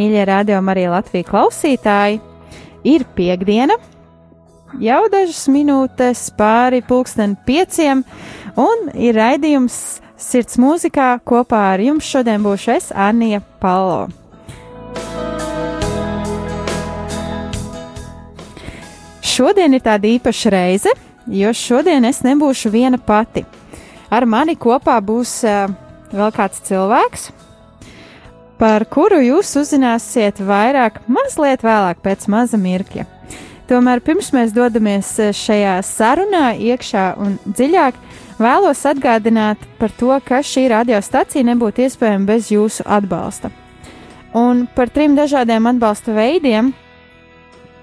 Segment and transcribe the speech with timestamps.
[0.00, 2.20] Mīļie radio Marija Latvija klausītāji!
[2.88, 3.74] Ir piekdiena,
[4.80, 8.00] jau dažas minūtes pāri pulksten pieciem,
[8.56, 14.08] un ir raidījums Sirds mūzikā kopā ar jums šodien būšu es, Anija Palo.
[19.24, 20.92] Šodien ir tāda īpaša reize,
[21.24, 23.46] jo šodien es nebūšu viena pati.
[24.12, 25.72] Ar mani kopā būs uh,
[26.12, 27.30] vēl kāds cilvēks,
[28.60, 33.06] par kuru jūs uzzināsiet vairāk mazliet vēlāk pēc maza mirkļa.
[33.70, 37.96] Tomēr pirms mēs dodamies šajā sarunā iekšā un dziļāk,
[38.40, 43.52] vēlos atgādināt par to, ka šī radiostacija nebūtu iespējama bez jūsu atbalsta.
[44.36, 46.72] Un par trim dažādiem atbalsta veidiem,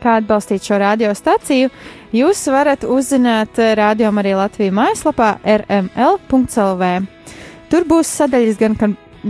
[0.03, 1.71] kā atbalstīt šo radiostaciju,
[2.13, 6.93] jūs varat uzzināt Radio Marija Latvijas mājaslapā rml.lv.
[7.67, 8.77] Tur būs sadaļas gan,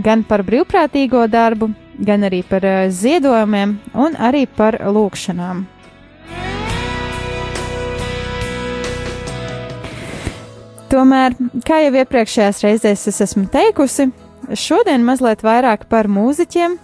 [0.04, 5.66] gan par brīvprātīgo darbu, gan arī par ziedojumiem un arī par lūkšanām.
[10.88, 11.34] Tomēr,
[11.68, 14.06] kā jau iepriekšējās reizēs es esmu teikusi,
[14.56, 16.78] šodien mazliet vairāk par mūziķiem,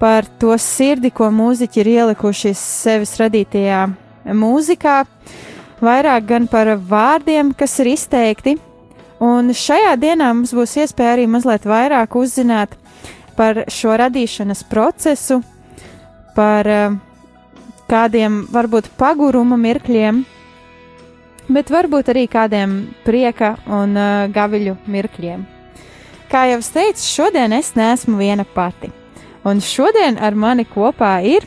[0.00, 3.84] par to sirdi, ko mūziķi ir ielikuši sevis radītajā
[4.34, 4.96] mūzikā,
[5.78, 8.56] vairāk gan par vārdiem, kas ir izteikti.
[9.22, 12.74] Un šajā dienā mums būs iespēja arī mazliet vairāk uzzināt
[13.36, 15.40] par šo radīšanas procesu,
[16.36, 16.96] par uh,
[17.88, 20.20] kādiem varbūt paguruma mirkļiem,
[21.48, 22.76] bet varbūt arī kādiem
[23.06, 25.46] prieka un uh, gaviļu mirkļiem.
[26.28, 28.90] Kā jau es teicu, šodien es neesmu viena pati.
[29.46, 31.46] Un šodien ar mani kopā ir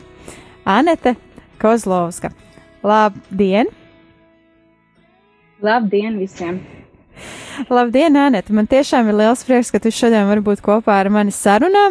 [0.64, 1.14] Anete
[1.60, 2.32] Kozlovska.
[2.82, 3.68] Labdien!
[5.60, 6.79] Labdien visiem!
[7.70, 8.52] Labdien, Anete!
[8.56, 11.90] Man tiešām ir liels prieks, ka tu šodien vari būt kopā ar mani sarunā.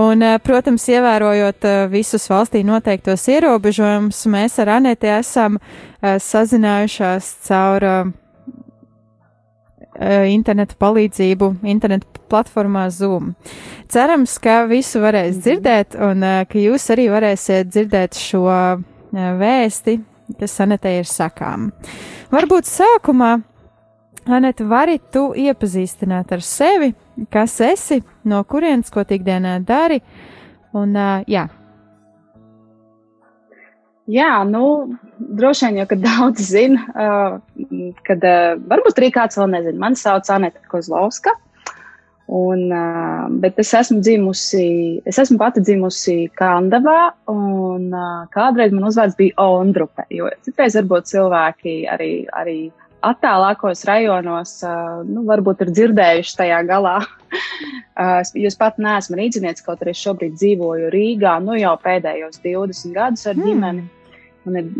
[0.00, 5.58] Un, protams, ievērojot visus valstī noteiktos ierobežojumus, mēs ar Aneti esam
[6.00, 7.86] sazinājušās caur
[10.32, 13.34] internetu palīdzību, internetu platformā Zoom.
[13.92, 18.48] Cerams, ka visu varēs dzirdēt un ka jūs arī varēsiet dzirdēt šo
[19.12, 19.98] vēsti,
[20.40, 21.68] kas Anetē ir sakām.
[22.32, 23.34] Varbūt sākumā,
[24.30, 26.92] Aneta, vari tu iepazīstināt ar sevi,
[27.32, 29.98] kas esi, no kurienes, ko ikdienā dari,
[30.78, 30.94] un
[31.26, 31.48] jā.
[34.10, 39.52] Jā, nu, droši vien jau, ka daudz zina, uh, kad uh, varbūt arī kāds vēl
[39.54, 39.78] nezina.
[39.78, 41.34] Mani sauc Anita Kozlovska.
[42.32, 48.86] Un, uh, bet es esmu dzimusi, es esmu pati dzimusi Kandavā, un uh, kādreiz man
[48.88, 52.56] uzvārds bija Ondrupe, jo citreiz varbūt cilvēki arī, arī
[53.06, 54.58] attālākos rajonos,
[55.08, 56.98] nu, varbūt ir dzirdējuši tajā galā.
[58.44, 63.36] jūs pat neesmu rīznieks, kaut arī šobrīd dzīvoju Rīgā, nu jau pēdējos 20 gadus ar
[63.38, 63.48] mm.
[63.48, 63.84] ģimeni.
[64.48, 64.70] Un ir,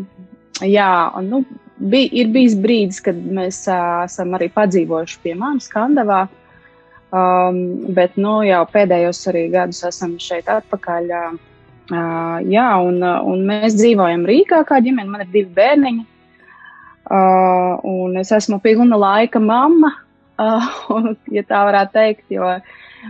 [0.66, 1.42] jā, un, nu,
[1.78, 6.24] bij, ir bijis brīdis, kad mēs uh, esam arī padzīvojuši pie manas Kandavā.
[7.12, 7.56] Um,
[7.92, 11.10] bet, nu, jau pēdējos arī gadus esam šeit atpakaļ.
[11.92, 15.10] Uh, jā, un, un mēs dzīvojam Rīgā kā ģimene.
[15.12, 16.06] Man ir divi bērniņi.
[17.12, 19.90] Uh, un es esmu pilna laika mamma,
[20.40, 22.46] uh, un, ja tā varētu teikt, jo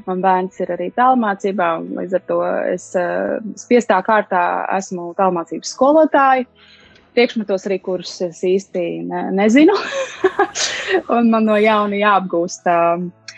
[0.08, 2.38] man bērns ir arī tālmācībā, un līdz ar to
[2.72, 4.42] es uh, spiestā kārtā
[4.78, 6.48] esmu tālmācības skolotāja.
[7.12, 9.74] Priekšmetos arī, kurus es īsti ne, nezinu,
[11.18, 12.66] un man no jauna jāapgūst.
[12.72, 13.36] Uh,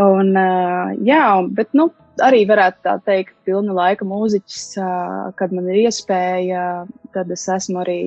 [0.00, 1.90] un, uh, jā, bet, nu,
[2.24, 4.64] arī varētu tā teikt, pilna laika mūziķis,
[5.38, 6.64] kad man ir iespēja,
[7.14, 8.00] tad es esmu arī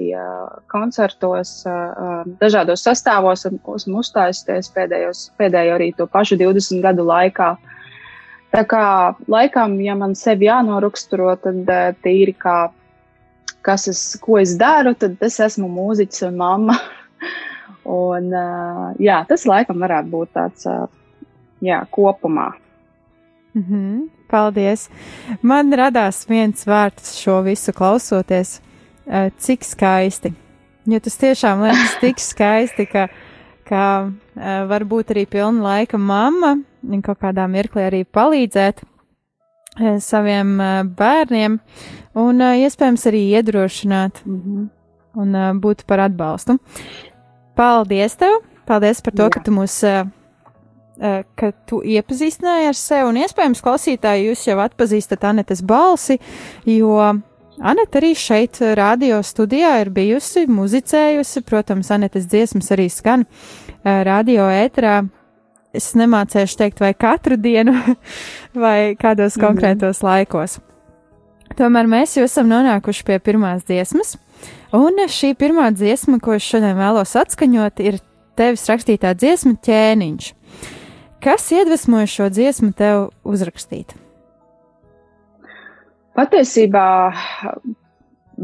[0.72, 1.56] koncertos,
[2.42, 7.54] dažādos sastāvos esmu uzstājusies pēdējos, pēdējo arī to pašu 20 gadu laikā.
[8.54, 8.86] Tā kā
[9.34, 11.70] laikam, ja man sevi jānoraksturo, tad
[12.06, 12.58] tīri kā,
[13.66, 16.78] kas es, ko es daru, tad es esmu mūziķis un mamma.
[18.00, 18.30] un,
[19.02, 20.68] jā, tas laikam varētu būt tāds,
[21.66, 22.52] jā, kopumā.
[23.54, 24.90] Mm -hmm, paldies!
[25.42, 28.62] Man radās viens vārds šo visu klausoties,
[29.38, 30.34] cik skaisti.
[30.86, 33.08] Jo tas tiešām liekas tik skaisti, ka,
[33.66, 34.12] ka
[34.68, 36.58] varbūt arī pilna laika mamma
[37.04, 38.84] kaut kādā mirklī arī palīdzēt
[40.00, 40.58] saviem
[40.98, 41.60] bērniem
[42.16, 44.68] un iespējams arī iedrošināt mm -hmm.
[45.14, 46.58] un būt par atbalstu.
[47.56, 48.42] Paldies tev!
[48.66, 49.30] Paldies par to, Jā.
[49.30, 49.84] ka tu mūs.
[50.94, 56.20] Uh, ka tu iepazīstināji ar sevi, un iespējams, klausītāji, jūs jau atpazīstat Anetes balsi,
[56.70, 57.00] jo
[57.62, 61.44] Aneta arī šeit, radio studijā, ir bijusi, muzicējusi.
[61.46, 63.28] Protams, Anetes dziesmas arī skan
[63.84, 65.04] radio ēterā.
[65.74, 67.74] Es nemācēšu teikt, vai katru dienu,
[68.66, 69.46] vai kādos mhm.
[69.46, 70.60] konkrētos mm laikos.
[71.58, 74.16] Tomēr mēs jau esam nonākuši pie pirmās dziesmas,
[74.74, 78.00] un šī pirmā dziesma, ko es šodien vēlos atskaņot, ir
[78.38, 80.32] tevis rakstītā dziesma ķēniņš.
[81.24, 83.94] Kas iedvesmoja šo dziesmu tev uzrakstīt?
[86.18, 86.88] Patiesībā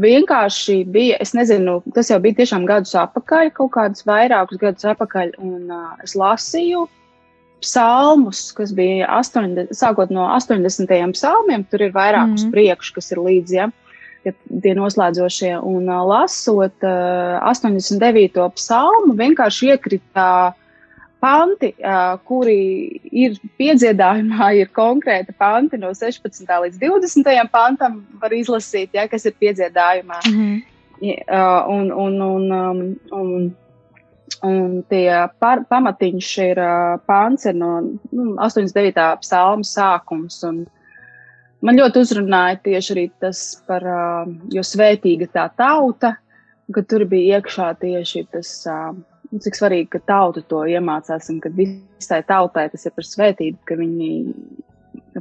[0.00, 5.34] vienkārši bija, es nezinu, tas jau bija tiešām gadus atpakaļ, kaut kādus vairākus gadus atpakaļ,
[5.44, 6.86] un uh, es lasīju
[7.60, 10.88] psalmus, kas bija 80, sākot no 80.
[11.12, 12.54] psalmiem, tur ir vairākus mm.
[12.54, 13.68] priekšu, kas ir līdzi, ja,
[14.24, 14.32] tie,
[14.64, 18.40] tie noslēdzošie, un uh, lasot uh, 89.
[18.56, 20.59] psalmu, vienkārši iekrita uh,
[21.20, 21.72] panti,
[22.28, 22.58] kuri
[23.12, 26.48] ir piedziedājumā, ir konkrēti panti no 16.
[26.64, 27.32] līdz 20.
[27.52, 30.20] pantam, var izlasīt, ja, kas ir piedziedājumā.
[30.26, 30.62] Mm -hmm.
[31.28, 32.80] uh, un, un, un, um,
[33.12, 33.54] un,
[34.42, 36.62] un tie par, pamatiņš ir
[37.06, 37.80] pants ir no
[38.12, 39.20] nu, 89.
[39.20, 40.42] psalma sākums.
[40.48, 40.66] Un,
[41.60, 43.82] man ļoti uzrunāja tieši arī tas par,
[44.48, 46.16] jo svētīga tā tauta,
[46.74, 48.66] ka tur bija iekšā tieši tas.
[48.66, 48.96] Uh,
[49.30, 53.60] Nu, cik svarīgi, ka tauta to iemācās un ka visai tautai tas ir par svētību,
[53.68, 54.10] ka viņi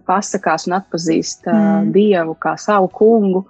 [0.05, 1.91] pasakās un atpazīst mm.
[1.93, 3.43] Dievu kā savu kungu.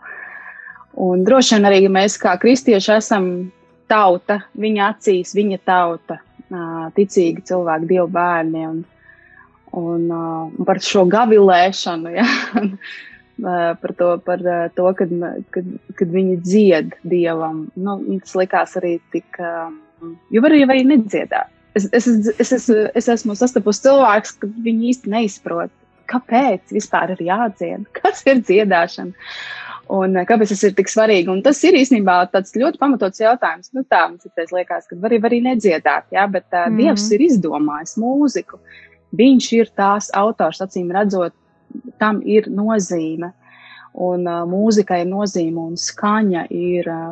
[1.00, 3.30] Un droši vien arī mēs kā kristieši esam
[3.88, 6.20] tauta, viņa acīs, viņa tauta,
[6.98, 8.68] ticīgi cilvēki, Dievu bērni.
[8.68, 8.84] Un,
[9.80, 12.28] un uh, par šo gavilēšanu, ja,
[13.80, 14.44] par to, par
[14.76, 15.20] to kad,
[15.56, 17.70] kad, kad viņi dzied Dievam.
[17.80, 19.40] Nu, tas likās arī tik.
[19.40, 19.70] Uh,
[20.34, 21.52] Jo var arī nedziedāt.
[21.78, 22.08] Es, es,
[22.42, 22.66] es, es,
[22.98, 25.72] es esmu sastapusi cilvēkus, ka viņi īsti neizprot,
[26.10, 29.30] kāpēc vispār ir jādzied, kas ir dziedāšana.
[29.90, 31.32] Un eh, kāpēc tas ir tik svarīgi?
[31.34, 33.72] Un tas ir īstenībā tāds ļoti pamatots jautājums.
[33.74, 36.78] Nu, tā mums ir liekas, ka var arī nedziedāt, jā, bet uh, mm.
[36.78, 38.62] Dievs ir izdomājis mūziku.
[39.18, 41.34] Viņš ir tās autors, acīm redzot,
[42.02, 43.32] tam ir nozīme.
[44.00, 47.12] Un uh, mūzika ir nozīme un skaņa ir uh,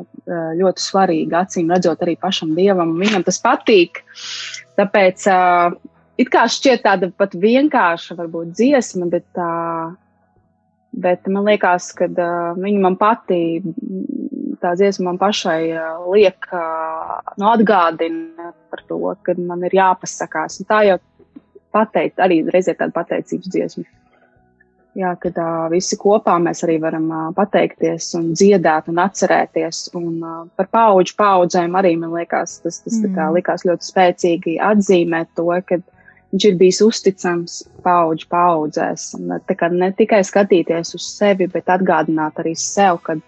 [0.56, 1.44] ļoti svarīga.
[1.44, 4.00] Acīm redzot, arī pašam dievam viņam tas patīk.
[4.80, 5.76] Tāpēc uh,
[6.22, 9.92] it kā šķiet tāda pat vienkārša, varbūt dziesma, bet, uh,
[10.96, 13.68] bet man liekas, ka uh, viņa man patīk.
[14.64, 20.62] Tā dziesma man pašai uh, liek, uh, nu, atgādina par to, ka man ir jāpasakās.
[20.64, 20.98] Un tā jau
[21.76, 23.90] pateikt, arī reizē tāda pateicības dziesma
[24.98, 29.84] jā, kad uh, visi kopā mēs arī varam uh, pateikties un dziedāt un atcerēties.
[29.98, 33.14] Un uh, par paudžu paudzēm arī man liekas, tas, tas mm.
[33.18, 35.80] kā, likās ļoti spēcīgi atzīmēt to, ka
[36.34, 39.12] viņš ir bijis uzticams paudžu paudzēs.
[39.20, 43.24] Un, kā, ne tikai skatīties uz sevi, bet atgādināt arī sev, kad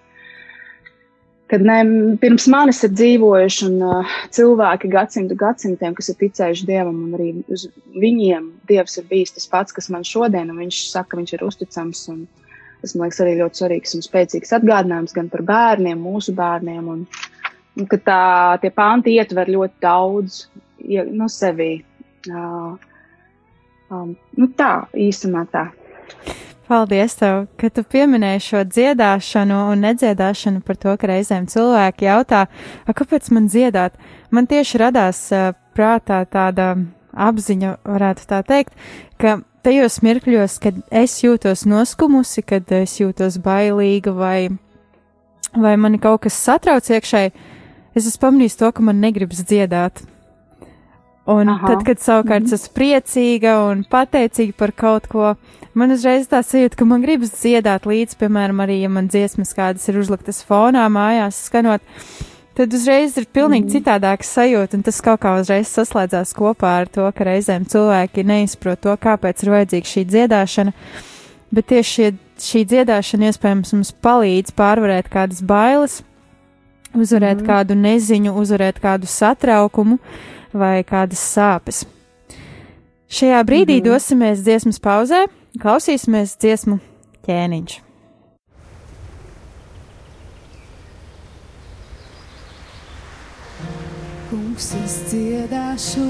[1.50, 1.78] kad ne,
[2.22, 7.30] pirms manis ir dzīvojuši un, uh, cilvēki gadsimtu gadsimtiem, kas ir ticējuši Dievam, un arī
[7.50, 11.34] uz viņiem Dievs ir bijis tas pats, kas man šodien, un viņš saka, ka viņš
[11.36, 12.04] ir uzticams.
[12.14, 12.28] Un,
[12.80, 17.02] tas man liekas arī ļoti svarīgs un spēcīgs atgādinājums gan par bērniem, mūsu bērniem, un,
[17.76, 18.22] un ka tā,
[18.62, 20.46] tie panti ietver ļoti daudz
[20.86, 21.74] ja, no nu, sevi.
[22.30, 22.78] Uh,
[23.92, 25.70] um, nu tā, īsumā tā.
[26.70, 32.44] Paldies, tev, ka tu pieminēji šo dziedāšanu un nedziedāšanu par to, ka reizēm cilvēki jautā,
[32.86, 33.96] kāpēc man dziedāt.
[34.30, 36.76] Man tieši radās uh, prātā tāda
[37.10, 38.78] apziņa, varētu tā teikt,
[39.18, 44.52] ka tajos mirkļos, kad es jūtos noskumusi, kad es jūtos bailīga vai,
[45.58, 47.34] vai mani kaut kas satrauc iekšēji,
[47.98, 50.06] es esmu pamanījis to, ka man negribas dziedāt.
[51.30, 51.68] Un Aha.
[51.68, 55.34] tad, kad savukārt mm esmu priecīga un pateicīga par kaut ko,
[55.78, 59.86] man uzreiz tā sajūta, ka man gribas dziedāt līdzi, piemēram, arī, ja man dziesmas kādas
[59.92, 61.86] ir uzliktas fonā mājās skanot,
[62.58, 63.74] tad uzreiz ir pilnīgi mm.
[63.76, 68.82] citādāks sajūta, un tas kaut kā uzreiz saslēdzās kopā ar to, ka reizēm cilvēki neizprot
[68.88, 70.74] to, kāpēc ir vajadzīga šī dziedāšana,
[71.54, 72.10] bet tieši šie,
[72.48, 76.02] šī dziedāšana iespējams mums palīdz pārvarēt kādas bailes,
[76.98, 77.48] uzvarēt mm.
[77.54, 80.02] kādu neziņu, uzvarēt kādu satraukumu
[80.54, 81.86] vai kādas sāpes.
[83.10, 83.92] Šajā brīdī mm -hmm.
[83.92, 85.28] dosimies dziesmas pauzē,
[85.60, 86.80] klausīsimies dziesmu
[87.26, 87.82] ķēniņš.
[94.30, 96.06] Kungs, es dziedāšu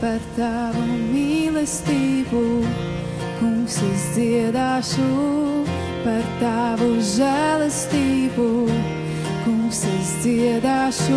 [0.00, 0.82] par tavu
[1.14, 2.42] mīlestību.
[3.38, 5.06] Kungs, es dziedāšu
[6.04, 8.48] par tavu žēlastību.
[9.42, 11.16] Kungs, es dziedāšu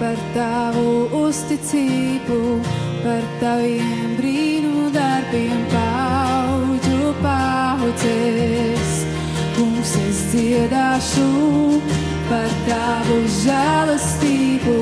[0.00, 0.92] par tavu
[1.26, 2.38] uzticību,
[3.02, 8.94] par taviem brīnu darbiem paudžu paudzes.
[9.58, 11.28] Kungs, es dziedāšu
[12.30, 14.78] par tavu žēlastību.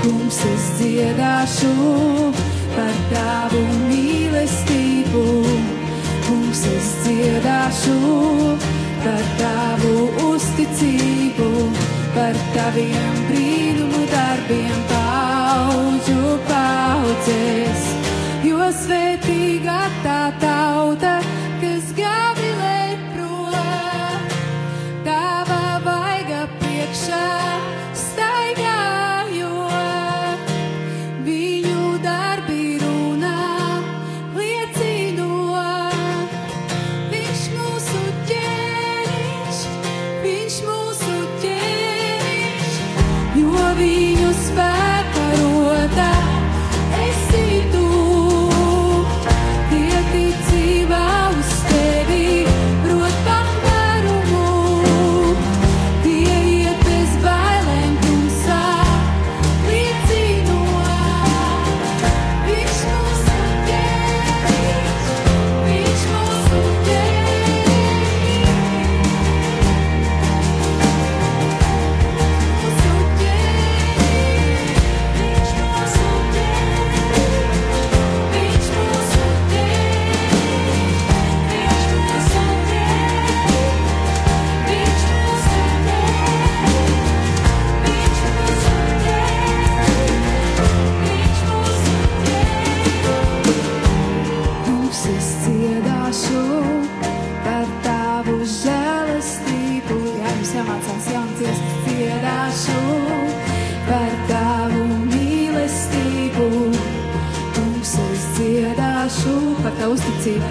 [0.00, 1.74] Kungs, es dziedāšu
[2.72, 5.26] par tavu mīlestību.
[6.30, 8.81] Kungs, es dziedāšu par tavu
[10.28, 11.48] uzticību,
[12.14, 17.86] par taviem brīnumu darbiem paudžu paudzes.
[18.46, 21.21] Jo svētīgā tā tauta,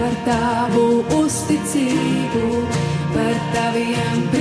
[0.02, 2.62] par tavu uzticību,
[3.14, 4.31] par taviem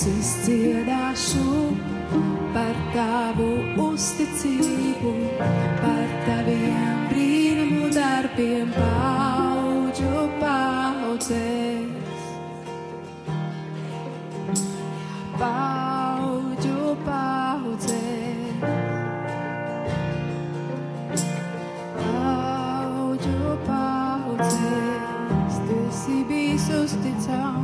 [0.00, 1.76] Es dziedāšu
[2.54, 3.48] par tavu
[3.84, 5.12] uzticību,
[5.76, 12.16] par taviem brīnumu darbiem, paudžu paudzēs.
[15.36, 18.40] Paudžu paudzēs.
[25.68, 27.59] tu esi bijis uzticams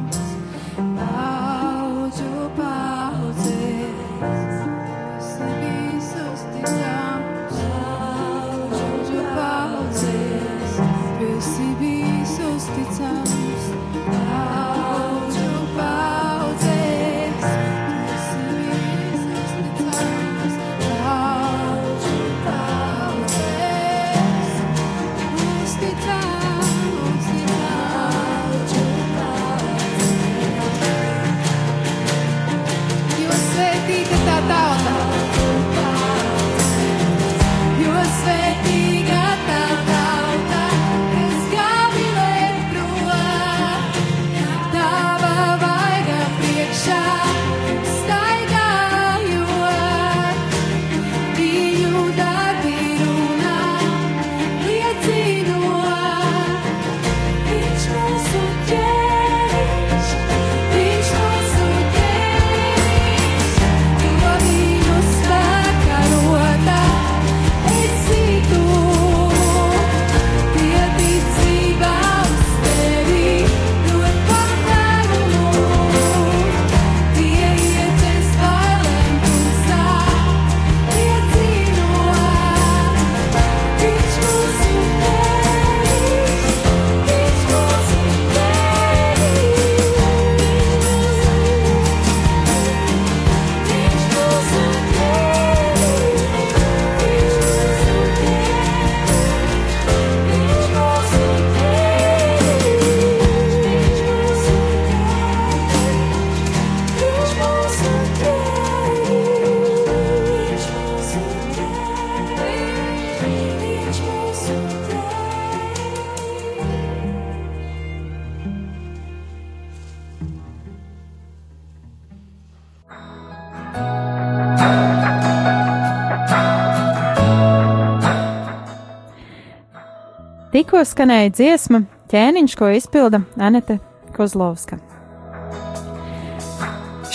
[130.77, 131.79] Tikko skanēja dziesma
[132.13, 133.79] ķēniņš, ko izpilda Anete
[134.13, 134.77] Kozlovska.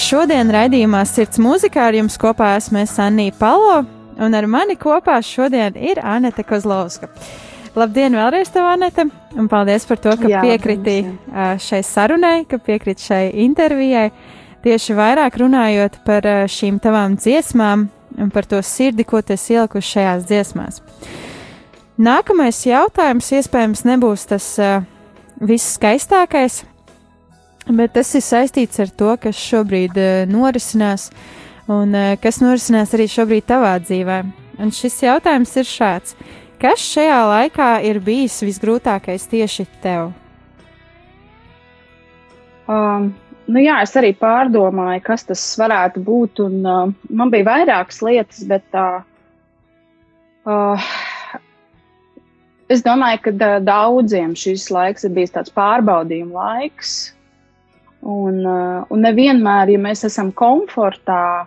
[0.02, 3.84] Šodien raidījumā Sirds mūzikā ar jums kopā esmu es Anija Palo,
[4.18, 7.12] un ar mani kopā šodien ir Anete Kozlovska.
[7.78, 9.06] Labdien vēlreiz tev, Anete,
[9.38, 14.08] un paldies par to, ka Jā, piekriti ā, šai sarunai, ka piekriti šai intervijai.
[14.66, 20.00] Tieši vairāk runājot par šīm tavām dziesmām un par to sirdi, ko tu esi ielikusi
[20.00, 20.88] šajās dziesmās.
[22.02, 24.80] Nākamais jautājums iespējams nebūs tas uh,
[25.38, 26.64] viss skaistākais,
[27.68, 31.12] bet tas ir saistīts ar to, kas šobrīd uh, norisinās
[31.70, 34.18] un uh, kas norisinās arī šobrīd tavā dzīvē.
[34.64, 36.16] Un šis jautājums ir šāds:
[36.64, 40.10] kas šajā laikā ir bijis visgrūtākais tieši tev?
[42.66, 43.12] Um,
[43.46, 46.42] nu jā, es arī pārdomāju, kas tas varētu būt.
[46.48, 49.04] Un, uh, man bija vairākas lietas, bet uh,
[50.50, 50.92] uh,
[52.74, 56.94] es domāju, ka daudziem šis laiks ir bijis tāds pārbaudījuma laiks.
[58.02, 61.46] Un, un nevienmēr, ja mēs esam komfortā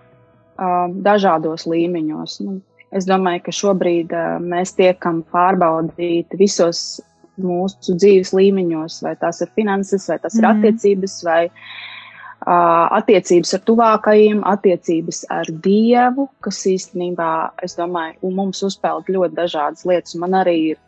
[1.03, 2.61] dažādos līmeņos, nu,
[2.95, 7.01] es domāju, ka šobrīd mēs tiekam pārbaudīti visos
[7.43, 10.53] mūsu dzīves līmeņos, vai tās ir finanses, vai tas ir Mhm.
[10.53, 19.09] attiecības, vai uh, attiecības ar tuvākajiem, attiecības ar Dievu, kas īstenībā, es domāju, mums uzpeld
[19.09, 20.15] ļoti dažādas lietas.
[20.15, 20.79] Man arī ir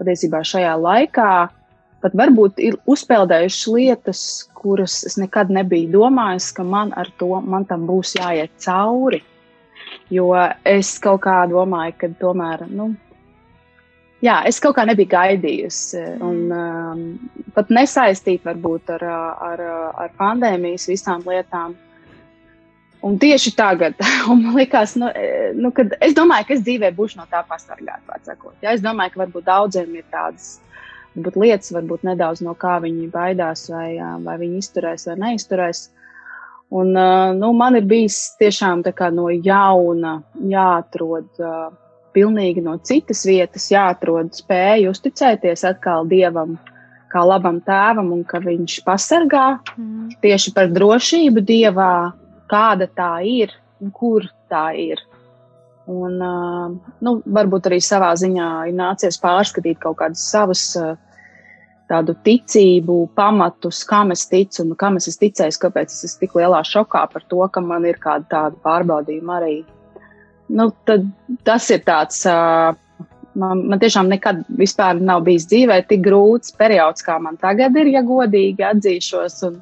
[0.00, 1.30] patiesībā šajā laikā
[2.00, 4.22] pat varbūt ir uzpeldējušas lietas,
[4.56, 9.22] kuras es nekad nebiju domājis, ka man ar to, man tam būs jāiet cauri.
[10.10, 10.32] Jo
[10.66, 12.90] es kaut kā domāju, ka tomēr, nu,
[14.24, 16.02] jā, es kaut kā nebiju gaidījusi.
[16.26, 17.04] Un um,
[17.54, 19.06] pat nesaistīt varbūt ar,
[19.50, 19.64] ar,
[20.04, 21.76] ar pandēmijas visām lietām.
[23.02, 23.94] Un tieši tagad,
[24.30, 27.42] un man liekas, nu, e, nu, kad es domāju, ka es dzīvē būšu no tā
[27.48, 28.18] pasargāta.
[28.60, 28.74] Ja?
[28.74, 30.58] Es domāju, ka varbūt daudziem ir tādas
[31.16, 35.88] varbūt lietas, varbūt nedaudz no kā viņi baidās, vai, vai viņi izturēs vai neizturēs.
[36.70, 38.84] Un, nu, man ir bijis tiešām
[39.16, 41.40] no jauna jāatrod
[42.14, 46.58] pilnīgi no citas vietas, jāatrod spēja uzticēties atkal Dievam,
[47.10, 50.10] kā labam tēvam, un ka viņš pasargā Mm.
[50.22, 52.12] tieši par drošību Dievā,
[52.50, 55.00] kāda tā ir un kur tā ir.
[55.90, 60.92] Un, uh, nu, varbūt arī savā ziņā ir nācies pārskatīt kaut kādas savas uh,
[61.90, 66.36] tādu ticību pamatus, kam es ticu un kam es esmu ticējis, kāpēc es esmu tik
[66.38, 69.56] lielā šokā par to, ka man ir kāda tāda pārbaudījuma arī.
[70.50, 71.08] Nu, tad,
[71.46, 72.76] tas ir tāds uh,
[73.34, 77.90] man, man tiešām nekad vispār nav bijis dzīvē tik grūts periods, kā man tagad ir,
[77.94, 79.40] ja godīgi atzīšos.
[79.48, 79.58] Un,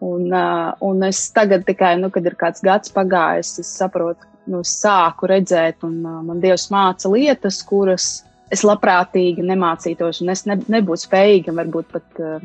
[0.00, 0.32] un,
[0.80, 5.84] un es tagad tikai, nu, kad ir kāds gads pagājis, es saprotu, nu, sāku redzēt,
[5.86, 8.10] un man Dievs māca lietas, kuras
[8.50, 12.40] es labprātīgi nemācītos, un es ne, nebūtu spējīga varbūt pat uh,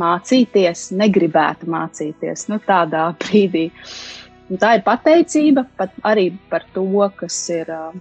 [0.00, 3.68] mācīties, negribētu mācīties nu, tādā brīdī.
[4.50, 7.70] Un tā ir pateicība pat arī par to, kas ir.
[7.70, 7.94] Uh,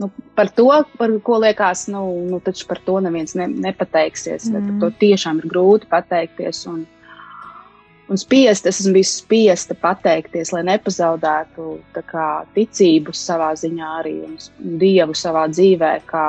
[0.00, 0.68] nu, par to,
[1.00, 4.48] par ko liekas, nu, nu taču par to neviens ne, nepateiksies.
[4.50, 4.54] Mm.
[4.54, 6.62] Par to tiešām ir grūti pateikties.
[6.72, 6.84] Un,
[8.08, 14.16] un spiest, es esmu bijis spiesta pateikties, lai nepazaudētu kā, ticību savā ziņā arī
[14.80, 16.28] dievu savā dzīvē, kā,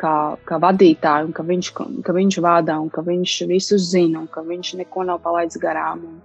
[0.00, 0.14] kā,
[0.48, 1.72] kā vadītāju, un ka viņš,
[2.06, 6.04] ka viņš vada un ka viņš visu zina un ka viņš neko nav palaidis garām.
[6.12, 6.24] Un,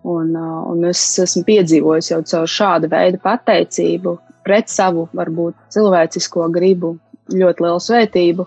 [0.00, 4.14] Un, uh, un es esmu piedzīvojis jau caur šādu veidu pateicību
[4.46, 6.94] pret savu, varbūt cilvēcisko gribu,
[7.28, 8.46] ļoti lielu svētību.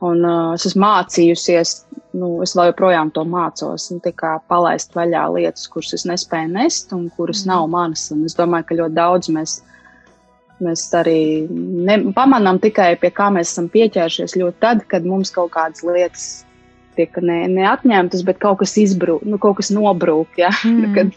[0.00, 1.74] Un uh, es esmu mācījusies,
[2.16, 6.94] nu, es vēl joprojām to mācos, un tā palaist vaļā lietas, kuras es nespēju nest
[6.96, 7.50] un kuras mm.
[7.52, 8.06] nav manas.
[8.14, 9.58] Un es domāju, ka ļoti daudz mēs,
[10.64, 15.52] mēs arī ne, pamanām tikai pie kā mēs esam pieķēršies ļoti tad, kad mums kaut
[15.58, 16.30] kādas lietas
[16.96, 20.40] tiek ne, neatņemtas, bet kaut kas izbrūk, nu, kaut kas nobrūk.
[20.40, 20.52] Ja?
[20.70, 20.94] Mm.
[20.96, 21.12] Kad,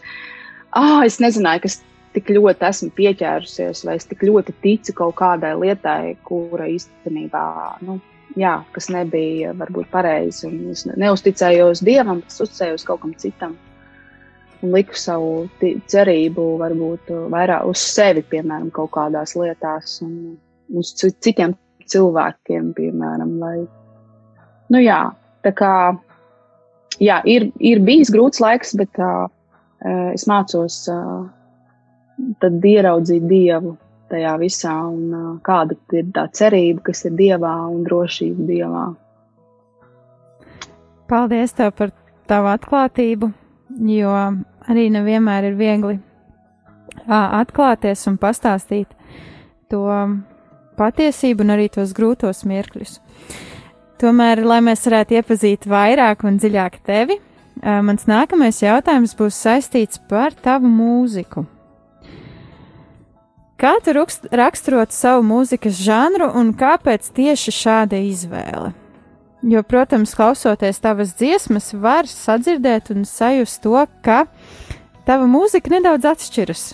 [0.76, 1.80] ah, es nezināju, kas
[2.14, 7.46] tik ļoti esmu pieķērusies, vai es tik ļoti ticu kaut kādai lietai, kura īstenībā,
[7.86, 7.98] nu,
[8.40, 10.50] jā, kas nebija varbūt pareizi.
[10.72, 13.56] Es neusticējos Dievam, bet uzticējos kaut kam citam.
[14.64, 20.38] Un liku savu cerību varbūt vairāk uz sevi, piemēram, kaut kādās lietās, un
[20.72, 21.52] uz citiem
[21.92, 23.58] cilvēkiem, piemēram, lai,
[24.72, 25.02] nu jā,
[25.44, 25.70] Tā kā,
[27.04, 29.26] jā, ir, ir bijis grūts laiks, bet uh,
[30.14, 31.26] es mācos uh,
[32.40, 33.74] ieraudzīt Dievu
[34.14, 38.86] tajā visā un kāda ir tā cerība, kas ir Dievā un drošība Dievā.
[41.10, 41.90] Paldies tev par
[42.30, 43.28] tavu atklātību,
[43.90, 44.12] jo
[44.70, 45.98] arī nevienmēr ir viegli
[47.04, 48.94] atklāties un pastāstīt
[49.72, 49.84] to
[50.78, 52.98] patiesību un arī tos grūtos mirkļus.
[54.00, 57.18] Tomēr, lai mēs varētu iepazīt vairāk un dziļāk tevi,
[57.62, 61.44] mans nākamais jautājums būs saistīts par tavu mūziku.
[63.64, 68.74] Kā tu raksturot savu mūzikas žanru un kāpēc tieši šāda izvēle?
[69.40, 74.26] Jo, protams, klausoties tavas dziesmas, var sadzirdēt un sajust to, ka
[75.08, 76.64] tava mūzika nedaudz atšķiras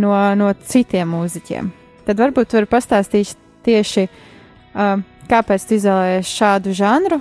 [0.00, 1.68] no, no citiem mūziķiem.
[2.06, 3.34] Tad varbūt var pastāstīt
[3.68, 7.20] tieši uh, kāpēc tu izvēlējies šādu žanru?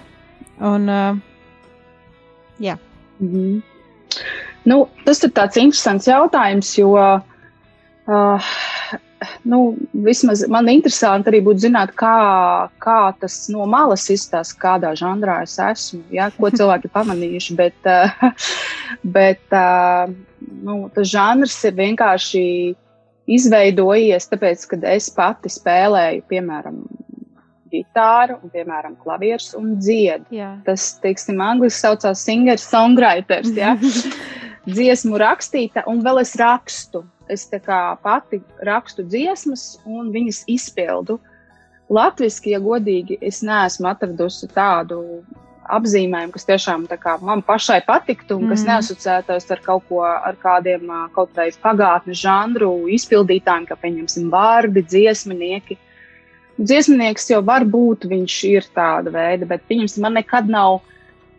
[0.64, 1.20] Un, uh,
[2.56, 2.78] jā.
[3.20, 3.60] Mm -hmm.
[4.64, 7.20] nu, tas ir tāds interesants jautājums, jo uh,
[9.44, 15.42] nu, vismaz man interesanti arī būtu zināt, kā, kā tas no malas izstāsta, kādā žanrā
[15.46, 17.58] es esmu, ja, ko cilvēki pamanījuši.
[17.60, 18.48] Bet, uh,
[19.18, 22.46] bet uh, nu, tas žanrs ir vienkārši
[23.30, 26.82] izveidojies, tāpēc, kad es pati spēlēju, piemēram,
[27.70, 30.26] ģitāru, un, piemēram, klavieres un dzied.
[30.34, 30.56] Jā.
[30.66, 33.76] Tas, teiksim, angliski saucās singers, songwriters, ja?
[34.70, 37.04] dziesmu rakstīta, un vēl es rakstu.
[37.30, 37.46] Es
[38.04, 41.20] pati rakstu dziesmas un viņas izpildu.
[41.90, 45.24] Latviski, ja godīgi, es neesmu atradusi tādu
[45.70, 48.70] apzīmējumu, kas tiešām kā, man pašai patiktu un kas mm.
[48.72, 55.78] neasociētos ar kaut ko, ar kādiem kaut kādiem pagātnes žanru izpildītājiem, kā, pieņemsim, vārdi, dziesminieki
[56.60, 60.82] dziesmnieks jau var būt, viņš ir tāda veida, bet viņams man nekad nav.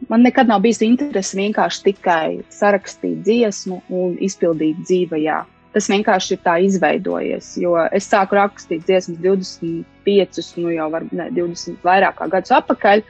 [0.09, 5.43] Man nekad nav bijis interese vienkārši tikai sarakstīt dziesmu un izpildīt dzīvajā.
[5.75, 7.53] Tas vienkārši ir tā izveidojies.
[7.63, 13.05] Jo es sāku rakstīt dziesmas 25, nu jau var, ne, 20 vairāk kā gadus atpakaļ,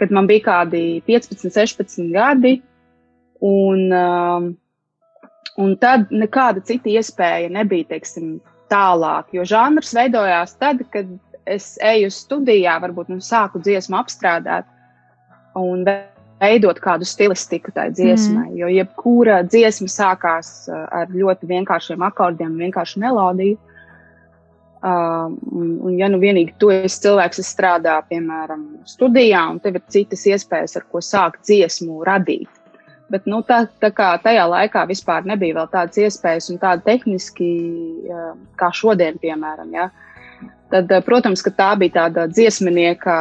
[0.00, 2.56] kad man bija kādi 15, 16 gadi.
[3.42, 4.48] Un, um,
[5.62, 8.36] un tad nekāda cita iespēja nebija, teiksim,
[8.72, 9.30] tālāk.
[9.36, 11.10] Jo žanrs veidojās tad, kad
[11.50, 14.68] es eju studijā, varbūt nu, sāku dziesmu apstrādāt
[15.58, 15.82] un
[16.42, 18.48] veidot kādu stilistiku tai dziesmai.
[18.50, 18.56] Mm.
[18.60, 23.58] Jo jebkura dziesma sākās uh, ar ļoti vienkāršiem akordiem, vienkāršu melodiju.
[24.82, 29.78] Uh, un, un, ja nu vienīgi tu esi cilvēks, kas strādā, piemēram, studijā, un tev
[29.78, 32.50] ir citas iespējas, ar ko sākt dziesmu radīt.
[33.12, 37.52] Bet, nu, tā, tā kā tajā laikā vispār nebija vēl tādas iespējas un tāda tehniski,
[38.10, 40.11] uh, kā šodien, piemēram, ja, uh,
[40.72, 43.14] Tad, eh, protams, ka tā bija tāda dziesminieka.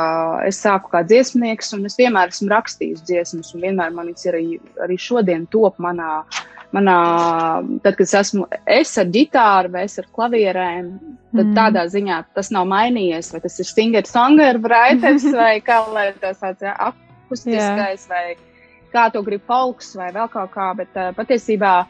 [0.48, 4.40] Es sāku kā dziesmnieks, un es vienmēr esmu rakstījis dziesmas, un vienmēr man viņas ir
[4.40, 6.22] arī, arī šodien top manā
[6.72, 6.98] manā,
[7.84, 10.92] tad, kad es esmu es ar ģitāru vai es ar klavierēm,
[11.36, 11.56] tad Mm.
[11.56, 13.34] tādā ziņā tas nav mainījies.
[13.34, 18.36] Vai tas ir singer-songwriters vai kā lai to sauc, ja, akustiskais vai
[18.94, 21.86] kā to grib folks vai vēl kaut kā, bet uh, patiesībā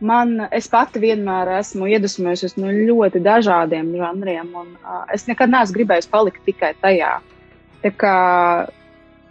[0.00, 5.78] man, es pati vienmēr esmu iedvesmojusies no ļoti dažādiem žanriem, un uh, es nekad neesmu
[5.78, 7.16] gribējusi palikt tikai tajā.
[7.84, 8.16] Tā kā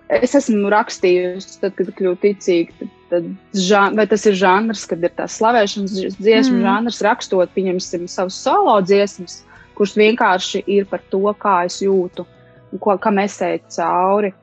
[0.10, 5.14] es esmu rakstījusi, tad, kad kļuvu ticīga, tad, žan, vai tas ir žanrs, kad ir
[5.18, 6.66] tās slavēšanas dziesmu Mm.
[6.68, 9.44] žanrs, rakstot, pieņemsim, savus solo dziesmas,
[9.76, 12.26] kuras vienkārši ir par to, kā es jūtu,
[12.80, 14.34] ko, kam es eju cauri.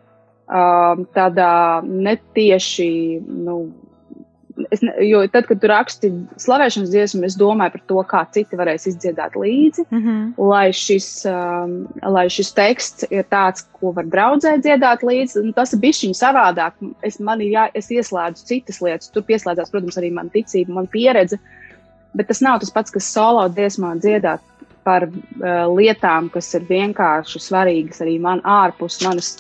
[0.53, 3.73] Um, tādā netieši, nu,
[4.71, 6.11] es, ne, jo tad, kad tu raksti
[6.43, 10.49] slavēšanas dziesmu, es domāju par to, kā citi varēs izdziedāt līdzi Mm -hmm.
[10.51, 15.41] lai šis, um, lai šis teksts ir tāds, ko var draudzē dziedāt līdzi.
[15.41, 16.73] Un tas ir bijis savādāk.
[17.03, 19.11] Es, man ir jā, es ieslēdzu citas lietas.
[19.11, 21.39] Tur pieslēdzās, protams, arī mana ticība, mana pieredze.
[22.15, 24.41] Bet tas nav tas pats, kas solo dziesmā dziedāt
[24.85, 29.39] par uh, lietām, kas ir vienkārši svarīgas arī man ārpus manas,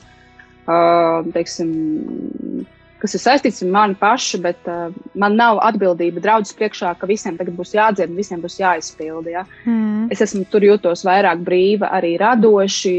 [0.66, 2.66] uh, teiksim,
[3.02, 7.38] kas ir saistīts ar mani pašu, bet uh, man nav atbildība draudzes priekšā, ka visiem
[7.38, 9.34] tagad būs jādzied visiem būs jāizpilda.
[9.34, 9.42] Ja?
[9.66, 10.06] Mm.
[10.14, 12.96] es esmu tur jūtos vairāk brīva, arī radoši,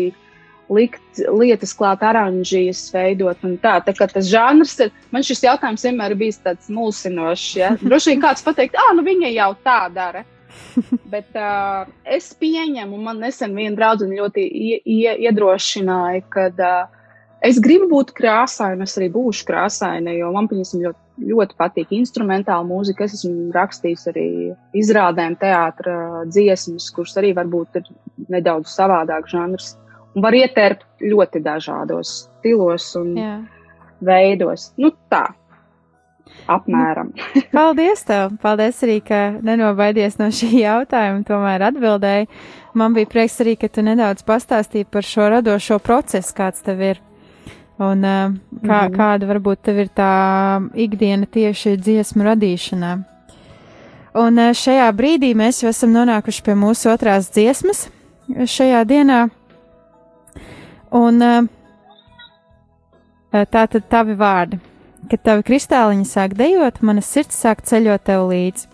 [0.74, 3.40] likt lietas klāt, oranžijas veidot.
[3.44, 7.50] un Tā, tā kā tas žanrs ir, man šis jautājums vienmēr ir bijis tāds mulsinošs.
[7.60, 7.74] Ja?
[7.88, 10.26] Droši vien kāds pateikt, ah, nu viņa jau tā dara.
[11.14, 17.00] Bet uh, es pieņemu, un man nesen viena draudzene ļoti ie, ie, iedrošināja, ka uh,
[17.44, 22.66] es gribu būt krāsaina, es arī būšu krāsaina, jo man paņemsim ļoti, ļoti patīk instrumentāla
[22.68, 23.08] mūzika.
[23.08, 24.28] Es esmu rakstījis arī
[24.80, 27.92] izrādēm teātra dziesmas, kuras arī varbūt ir
[28.34, 29.76] nedaudz savādāk žanrs.
[30.14, 33.38] Un var ietērpt ļoti dažādos stilos un Jā.
[34.06, 34.70] veidos.
[34.78, 35.26] Nu tā,
[36.54, 37.14] apmēram.
[37.54, 38.36] Paldies tev!
[38.44, 42.30] Paldies arī, ka nenobaidies no šī jautājuma, tomēr atbildēji.
[42.78, 47.02] Man bija prieks arī, ka tu nedaudz pastāstīji par šo radošo procesu, kāds tev ir.
[47.82, 48.94] Un uh, kā, Mhm.
[48.96, 50.12] kāda varbūt tev ir tā
[50.78, 52.92] ikdiena tieši dziesmu radīšanā.
[54.14, 57.88] Un uh, šajā brīdī mēs jau esam nonākuši pie mūsu otrās dziesmas
[58.30, 59.30] šajā dienā.
[60.94, 61.48] Un uh,
[63.34, 64.60] tā tad tavi vārdi.
[65.10, 68.70] Kad tavi kristāliņi sāk dejot, mana sirds sāk ceļot tev līdzi.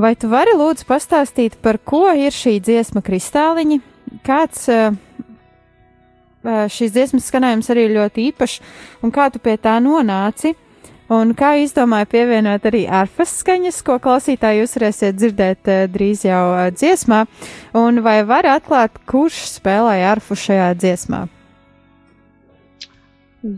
[0.00, 3.80] Vai tu vari lūdzu pastāstīt, par ko ir šī dziesma kristāliņi?
[4.26, 4.94] Kāds uh,
[6.44, 8.60] šīs dziesmas skanējums arī ļoti īpašs,
[9.02, 10.54] un kā tu pie tā nonāci?
[11.12, 16.44] Un kā izdomāji pievienot arī arfas skaņas, ko klausītāji jūs varēsiet dzirdēt uh, drīz jau
[16.54, 17.26] uh, dziesmā,
[17.76, 21.26] un vai var atklāt, kurš spēlēja arfu šajā dziesmā?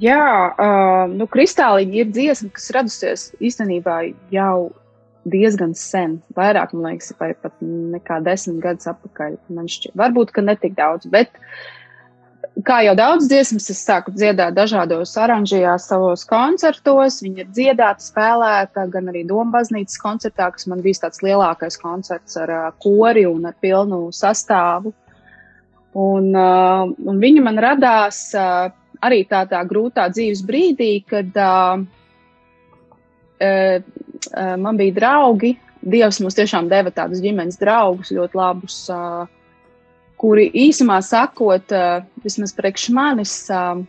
[0.02, 4.00] Jā, uh, nu, kristāliņi ir dziesma, kas radusies īstenībā
[4.34, 4.72] jau
[5.30, 6.18] diezgan sen.
[6.34, 9.38] Vairāk, man liekas, vai pat nekā desmit gadus atpakaļ.
[9.54, 11.30] Man šķiet, varbūt, ka netik daudz, bet
[12.64, 17.18] kā jau daudz dziesmas, es sāku dziedāt dažādos oranžijās savos koncertos.
[17.24, 22.52] Viņa ir dziedāta, spēlēta gan arī Dombaznīcas koncertā, kas man bija tāds lielākais koncerts ar
[22.52, 24.94] uh, kori un ar pilnu sastāvu.
[25.96, 28.72] Un, uh, un viņa man radās uh,
[29.04, 31.84] arī tādā grūtā dzīves brīdī, kad uh,
[33.40, 33.78] uh,
[34.56, 35.56] man bija draugi.
[35.86, 39.28] Dievs mums tiešām deva tādus ģimenes draugus, ļoti labus, uh,
[40.20, 43.82] kuri īsumā sakot, uh, vismaz priekš manis, uh,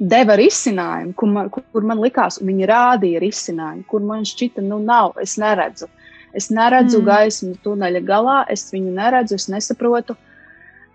[0.00, 4.80] deva risinājumu, kur man, kur, man likās, un viņi rādīja risinājumu, kur man šķita, nu
[4.84, 5.90] nav, es neredzu.
[6.36, 7.06] Es neredzu mm.
[7.08, 10.16] gaismu tuneļa galā, es viņu neredzu, es nesaprotu.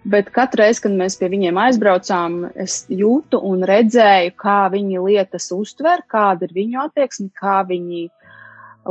[0.06, 5.50] Bet katru reizi, kad mēs pie viņiem aizbraucām, es jūtu un redzēju, kā viņi lietas
[5.54, 8.08] uztver, kāda ir viņu attieksme, kā viņi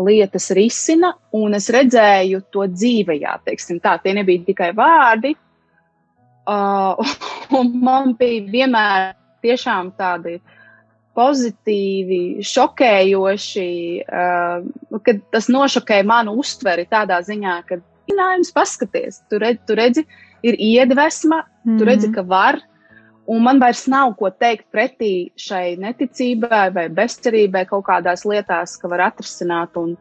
[0.07, 1.14] lietas risina.
[1.37, 3.96] Un es redzēju to dzīvajā, teiksim, tā.
[4.02, 5.35] Tie nebija tikai vārdi.
[6.44, 7.14] Uh,
[7.59, 10.38] un man bija vienmēr tiešām tādi
[11.14, 13.70] pozitīvi, šokējoši,
[14.02, 17.78] uh, kad tas nošokēja manu uztveri tādā ziņā, ka,
[18.11, 20.07] zinājums, paskaties, tu redzi, tu redzi
[20.44, 21.78] ir iedvesma, Mm.
[21.78, 22.61] Tu redzi, ka var,
[23.26, 28.90] un man vairs nav ko teikt pretī šai neticībai vai bezcerībai kaut kādās lietās, ka
[28.92, 29.78] var atrisināt.
[29.80, 29.94] Un,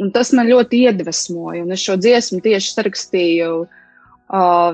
[0.00, 1.64] un tas man ļoti iedvesmoja.
[1.64, 4.72] Un es šo dziesmu tieši sarakstīju uh,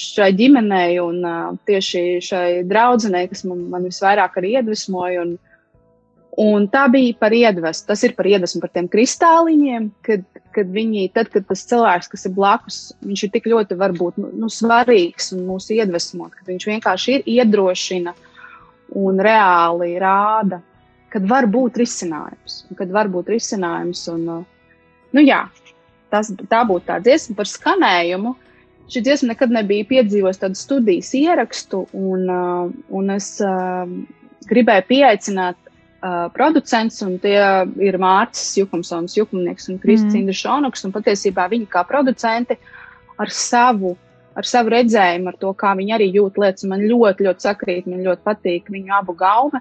[0.00, 5.26] šai ģimenei un uh, tieši šai draudzenei, kas man, man visvairāk arī iedvesmoja.
[5.26, 5.38] Un,
[6.38, 7.86] un tā bija par iedvesmu.
[7.88, 12.26] Tas ir par iedvesmu par tiem kristāliņiem, kad, kad viņi, tad, kad tas cilvēks, kas
[12.28, 16.68] ir blakus, viņš ir tik ļoti varbūt nu, nu, svarīgs un mūs iedvesmot, ka viņš
[16.70, 18.14] vienkārši ir iedrošina
[19.00, 20.60] un reāli rāda,
[21.10, 22.64] kad var būt risinājums.
[22.78, 24.28] Kad var būt risinājums un,
[25.10, 25.44] nu jā,
[26.10, 28.36] tas, tā būtu tā dziesma par skanējumu.
[28.90, 32.24] Šī dziesma nekad nebija piedzīvojusi tādu studijas ierakstu, un,
[32.90, 33.86] un es uh,
[34.50, 35.69] gribēju pieaicināt
[36.02, 37.38] uh, producents, un tie
[37.82, 40.22] ir Mārcis Jukumsons, Jukumnieks un Kristis Mm.
[40.24, 42.58] Indrišonuks, un patiesībā viņi kā producenti
[43.18, 43.96] ar savu,
[44.34, 48.04] ar savu redzējumu, ar to, kā viņi arī jūt lietas, man ļoti, ļoti sakrīt, man
[48.06, 49.60] ļoti patīk viņu abu gaume.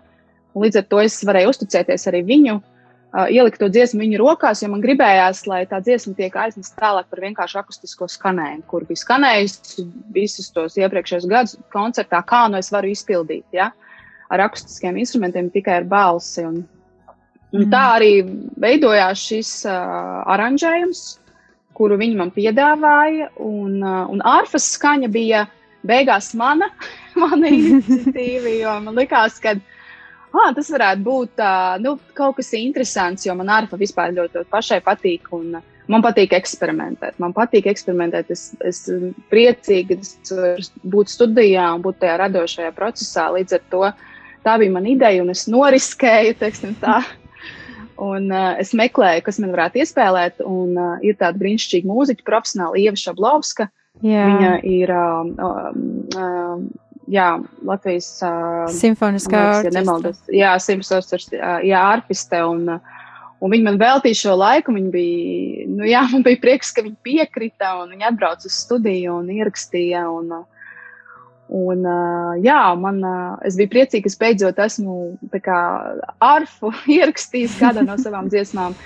[0.56, 4.70] Līdz ar to es varēju uzticēties arī viņu, uh, ielikt to dziesmu viņu rokās, jo
[4.72, 9.86] man gribējās, lai tā dziesma tiek aiznesta tālāk par vienkāršu akustisko skanējumu, kur bija skanējusi
[10.16, 13.46] visus tos iepriekšējos gadus koncertā, kā nu es varu izpildīt.
[13.56, 13.72] Ja?
[14.30, 16.44] Ar akustiskiem instrumentiem, tikai ar balsi.
[16.46, 16.62] Un,
[17.54, 17.72] un Mhm.
[17.72, 18.12] tā arī
[18.62, 21.18] veidojās šis uh, aranžējums,
[21.74, 23.30] kuru viņi man piedāvāja.
[23.40, 25.48] Un, uh, un ārfas skaņa bija
[25.86, 26.70] beigās mana,
[27.16, 29.56] mana iniciatīva, jo man likās, ka
[30.30, 34.50] ah, tas varētu būt uh, nu, kaut kas interesants, jo man arfa vispār ļoti, ļoti
[34.54, 35.34] pašai patīk.
[35.34, 37.16] Un, uh, Man patīk eksperimentēt.
[37.18, 38.30] Man patīk eksperimentēt.
[38.30, 38.84] Es, es
[39.32, 43.26] priecīgi es būt studijā un būt tajā radošajā procesā.
[43.34, 43.82] Līdz ar to
[44.46, 47.02] tā bija mana ideja, un es noriskēju, teiksim tā.
[48.00, 50.44] Un uh, es meklēju, kas man varētu iespēlēt.
[50.48, 53.68] Un uh, ir tāda brīnišķīga mūziķa, profesionāla Ieva Šablovska.
[54.06, 55.82] Jā, Viņa ir um, um,
[56.16, 56.62] um,
[57.12, 57.28] jā,
[57.68, 60.14] Latvijas uh, simfoniskā orķestra.
[60.32, 62.40] Jā, Simpsons, jā, ārpiste.
[62.48, 62.78] Un,
[63.44, 64.78] un viņi man veltīja šo laiku.
[64.78, 69.20] Viņa bija, nu, jā, man bija prieks, ka viņi piekrita un viņi atbrauca uz studiju
[69.20, 70.06] un ierakstīja.
[70.14, 70.32] Un,
[71.50, 71.84] un,
[72.44, 73.02] jā, man,
[73.48, 74.96] es biju priecīga, ka es beidzot esmu
[75.44, 75.60] kā
[76.22, 78.78] arfu ierakstījis kādā no savām dziesmām,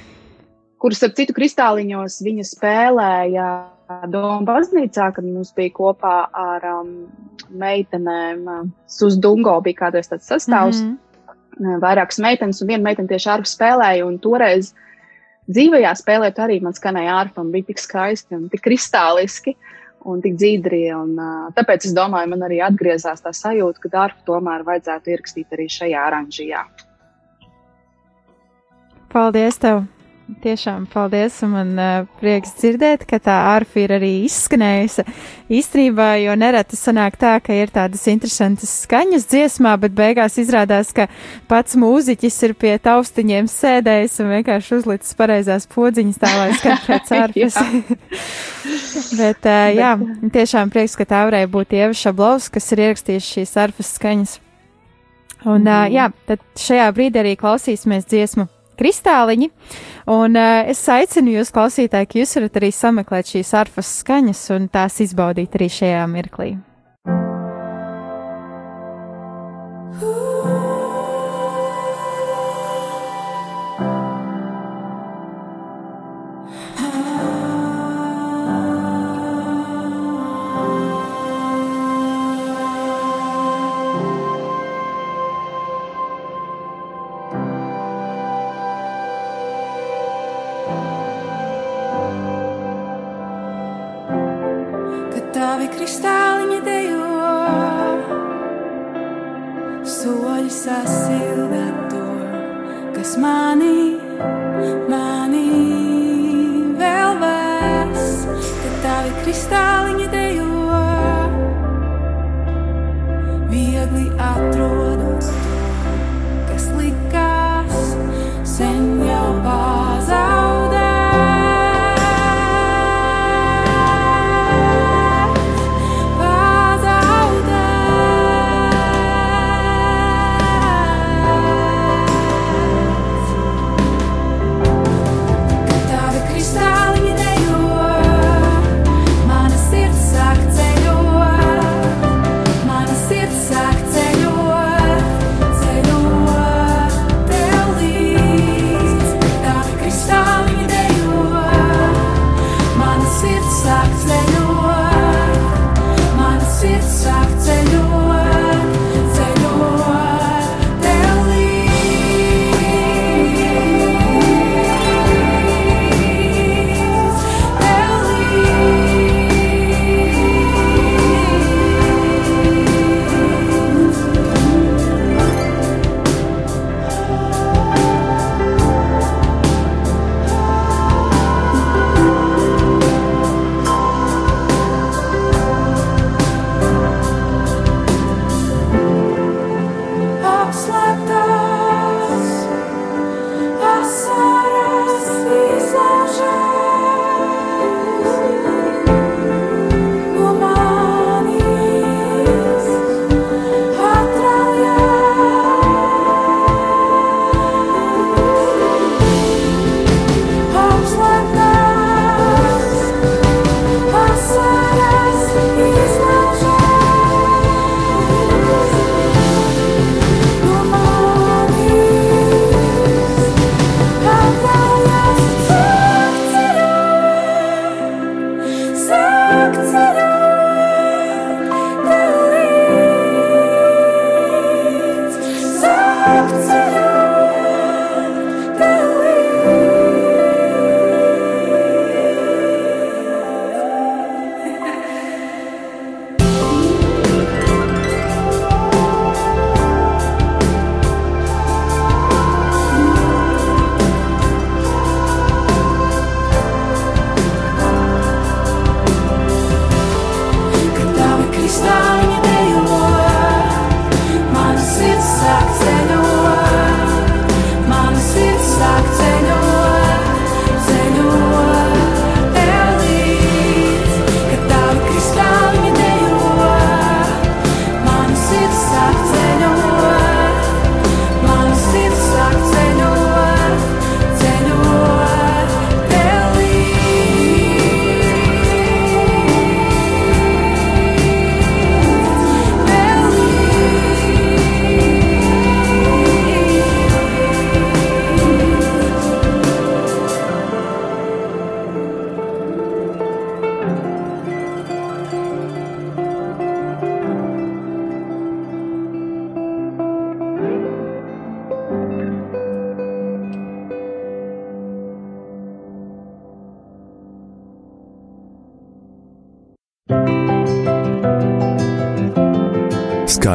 [0.82, 3.52] kuras ar citu kristāliņos viņa spēlēja.
[4.10, 6.94] Doma baznīcā, kad mums bija kopā ar um,
[7.52, 8.48] meitenēm,
[8.90, 10.80] Susdungo bija kādreiz tāds sastāvs.
[10.80, 10.96] Mm.
[11.60, 11.82] -hmm.
[11.84, 14.72] Vairākas meitenes, un viena meitene tieši ārpus spēlēja, un toreiz
[15.52, 19.56] dzīvajā spēlēt arī man skanēja un bija tik skaisti un tik kristāliski
[20.10, 20.84] un tik dzīdri.
[20.98, 25.58] Un, uh, tāpēc es domāju, man arī atgriezās tā sajūta, ka dārfu tomēr vajadzētu ierakstīt
[25.58, 26.64] arī šajā oranžijā.
[29.14, 29.84] Paldies tev!
[30.24, 35.04] Tiešām paldies, un man uh, prieks dzirdēt, ka tā arfa ir arī izskanējusi
[35.52, 41.10] īstenībā, jo nereti sanāk tā, ka ir tādas interesantas skaņas dziesmā, bet beigās izrādās, ka
[41.52, 47.14] pats mūziķis ir pie taustiņiem sēdējis un vienkārši uzlicis pareizās podziņas tā, lai skan pēc
[47.26, 47.60] arfas.
[49.20, 49.94] bet, uh, jā,
[50.40, 54.40] tiešām prieks, ka tā varēja būt Ieva Šablovs, kas ir ierakstījis šīs arfas skaņas.
[55.44, 59.50] Un, uh, jā, tad šajā brīdī arī klausīsimies dziesmu kristāliņi.
[60.14, 64.70] Un uh, es aicinu jūs, klausītāji, ka jūs varat arī sameklēt šīs arfas skaņas un
[64.74, 66.54] tās izbaudīt arī šajā mirklī.
[69.94, 70.33] Kad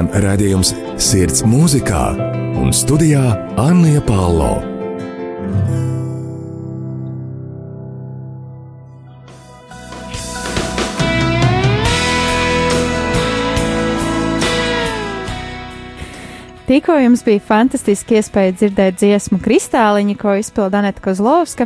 [0.09, 2.05] Skan redzējums sirds mūzikā
[2.57, 3.27] un studijā
[3.61, 4.78] Anna Palo.
[16.69, 21.65] Tikko jums bija fantastiski iespēja dzirdēt dziesmu kristāliņu, ko izpilda Anita Kozlovska,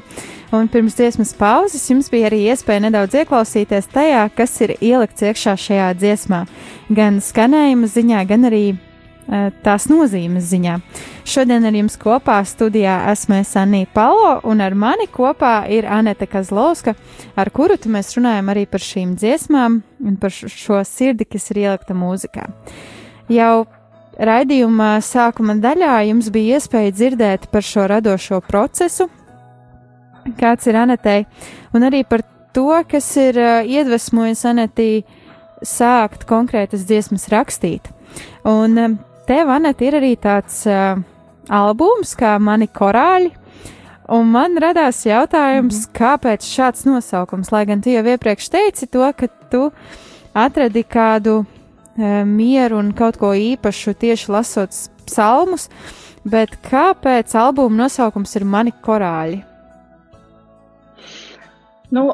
[0.54, 5.56] un pirms dziesmas pauzes jums bija arī iespēja nedaudz ieklausīties tajā, kas ir ielikts iekšā
[5.58, 6.44] šajā dziesmā,
[6.86, 10.78] gan skanējuma ziņā, gan arī uh, tās nozīmes ziņā.
[11.26, 16.30] Šodien ar jums kopā studijā esmu es Anija Palo, un ar mani kopā ir Anita
[16.30, 16.94] Kozlovska,
[17.34, 21.90] ar kuru mēs runājam arī par šīm dziesmām un par šo sirdi, kas ir ielikta
[21.90, 22.52] mūzikā.
[23.32, 23.64] Jau
[24.20, 29.08] Raidījuma sākuma daļā jums bija iespēja dzirdēt par šo radošo procesu,
[30.38, 31.24] kāds ir Anetei,
[31.72, 32.20] un arī par
[32.52, 34.90] to, kas ir uh, iedvesmojis Anetī
[35.64, 37.88] sākt konkrētas dziesmas rakstīt.
[38.44, 38.98] Un um,
[39.28, 41.00] tev, Aneti, ir arī tāds uh,
[41.48, 43.32] albums kā Mani korāļi.
[44.12, 45.92] Un man radās jautājums, mm.
[45.96, 49.70] kāpēc šāds nosaukums, lai gan tu jau iepriekš teici to, ka tu
[50.36, 51.42] atradi kādu
[51.98, 54.76] mieru un kaut ko īpašu tieši lasot
[55.06, 55.68] psalmus,
[56.24, 59.42] bet kāpēc albuma nosaukums ir Mani korāļi?
[61.92, 62.06] Nu,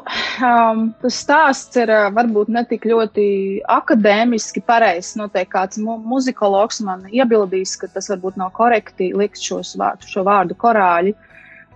[0.43, 3.27] um, tas stāsts ir uh, varbūt ne tik ļoti
[3.71, 5.13] akadēmiski pareizs.
[5.15, 10.25] Noteikti kāds mu muzikologs man iebildīs, ka tas varbūt nav korekti likt šos vārdu, šo
[10.27, 11.15] vārdu korāļi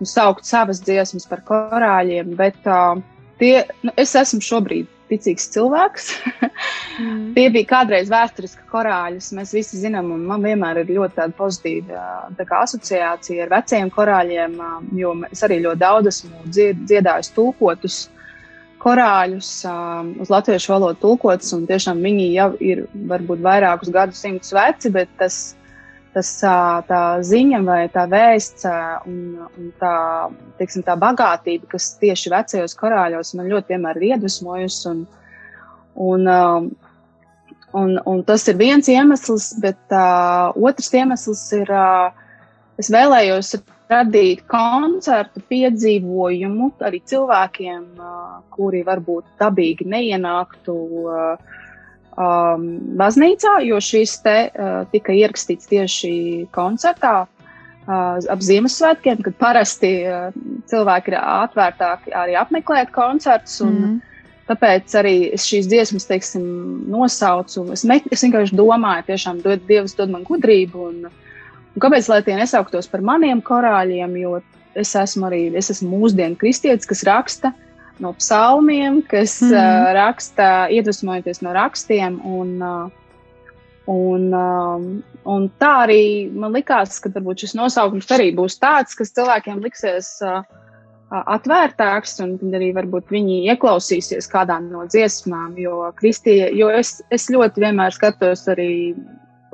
[0.02, 3.00] un saukt savas dziesmas par korāļiem, bet uh,
[3.40, 6.12] tie, nu, es esmu šobrīd ticīgs cilvēks.
[6.94, 7.32] Mm.
[7.34, 9.32] Tie bija kādreiz vēsturiski korāļus.
[9.34, 12.04] Mēs visi zinām, un man vienmēr ir ļoti pozitīva
[12.38, 14.54] tā kā asociācija ar veciem korāļiem,
[14.94, 18.04] jo es arī ļoti daudz esmu dzied, dziedājis tulkotus
[18.84, 19.50] korāļus,
[20.20, 25.38] uz latviešu valodu tulkotus, un tiešām viņi jau ir varbūt vairākus gadsimtus veci, bet tas,
[26.14, 26.30] tas
[26.88, 28.66] tā ziņa vai tā vēsts
[29.10, 29.18] un,
[29.58, 29.96] un tā,
[30.60, 34.94] teiksim, tā bagātība, kas tieši vecajos korāļos man ļoti vienmēr ir iedvesmojusi.
[34.94, 35.04] Un,
[36.06, 36.34] un,
[37.74, 42.12] Un, un tas ir viens iemesls, bet uh, otrs iemesls ir, uh,
[42.78, 43.48] es vēlējos
[43.90, 51.58] radīt koncertu piedzīvojumu arī cilvēkiem, uh, kuri varbūt dabīgi neienāktu uh,
[52.16, 52.64] um,
[52.98, 56.14] baznīcā, jo šis te uh, tika ierakstīts tieši
[56.54, 60.34] koncertā uh, ap Ziemassvētkiem, kad parasti uh,
[60.70, 63.60] cilvēki ir atvērtāki arī apmeklēt koncertus.
[63.64, 64.02] Un, Mm.
[64.44, 66.42] Tāpēc arī šīs dziesmas, teiksim,
[66.92, 67.62] nosaucu.
[67.72, 70.82] Es, me, es vienkārši domāju, tiešām, dod, Dievs dod man gudrību.
[70.90, 71.06] Un,
[71.72, 74.18] un kāpēc lai tie nesauktos par maniem korāļiem?
[74.20, 74.34] Jo
[74.76, 77.54] es esmu arī es esmu mūsdienu kristietis, kas raksta
[78.02, 82.18] no psalmiem, kas mm uh, raksta, iedvesmojoties no rakstiem.
[82.24, 82.90] Un, uh,
[83.90, 84.90] un, um,
[85.28, 90.16] un tā arī man likās, ka varbūt šis nosaukums arī būs tāds, kas cilvēkiem liksies.
[90.24, 90.42] Uh,
[91.14, 95.52] atvērtāks, un arī varbūt viņi ieklausīsies kādā no dziesmām.
[95.60, 98.94] Jo, Kristie, jo es, es ļoti vienmēr skatos arī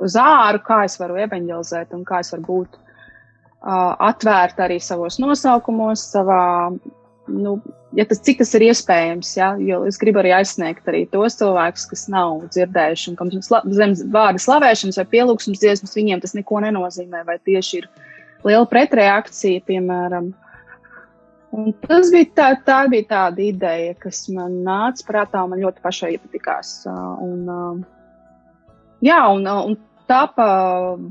[0.01, 5.19] uz āru, kā es varu evanģelizēt un kā es varu būt uh, atvērta arī savos
[5.21, 6.71] nosaukumos, savā
[7.31, 7.55] nu,
[7.97, 11.87] ja tas, cik tas ir iespējams, ja, jo es gribu arī aizsniegt arī tos cilvēkus,
[11.91, 13.31] kas nav dzirdējuši, un kam
[13.75, 17.89] zem vārda slavēšanas vai pielūgsmes dziesmas, viņiem tas neko nenozīmē, vai tieši ir
[18.47, 20.31] liela pretreakcija, piemēram.
[21.51, 25.83] Un tas bija tā, tā bija tāda ideja, kas man nāca prātā, un man ļoti
[25.83, 26.77] pašai iepatikās.
[26.87, 27.81] Un,
[29.03, 29.75] jā, un, un
[30.11, 30.45] tapa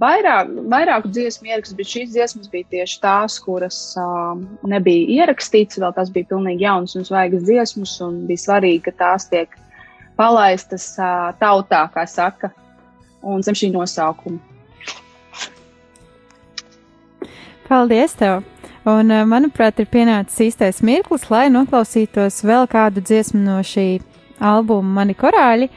[0.01, 4.37] vairāk, vairāku dziesmu ierakstu, bet šīs dziesmas bija tieši tās, kuras uh,
[4.69, 9.29] nebija ierakstītas, vēl tās bija pilnīgi jaunas un svaigas dziesmas, un bija svarīgi, ka tās
[9.33, 9.57] tiek
[10.21, 12.53] palaistas uh, tautā, kā saka,
[13.25, 14.41] un zem šī nosaukuma.
[17.71, 18.43] Paldies tev!
[18.89, 24.01] Un, manuprāt, ir pienācis īstais mirklis, lai noklausītos vēl kādu dziesmu no šī
[24.41, 25.69] albumu Mani korāļi,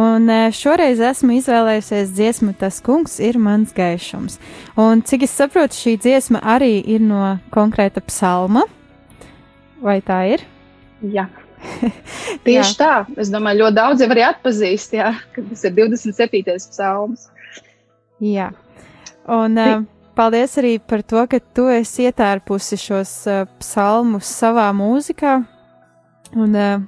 [0.00, 4.38] un e, šoreiz esmu izvēlējusies dziesmu Tas kungs ir mans gaišums.
[4.80, 8.64] Un cik es saprotu, šī dziesma arī ir no konkrēta psalma,
[9.82, 10.44] vai tā ir?
[11.02, 11.28] Jā.
[12.46, 12.78] Tieši jā.
[12.78, 12.92] tā.
[13.20, 16.56] Es domāju, ļoti daudz jau arī atpazīst, jā, ka tas ir 27.
[16.72, 17.28] psalms.
[18.22, 18.52] Jā.
[19.30, 19.82] Un uh,
[20.18, 25.40] paldies arī par to, ka tu esi ietērpusi šos uh, psalmus savā mūzikā.
[26.32, 26.82] Un uh,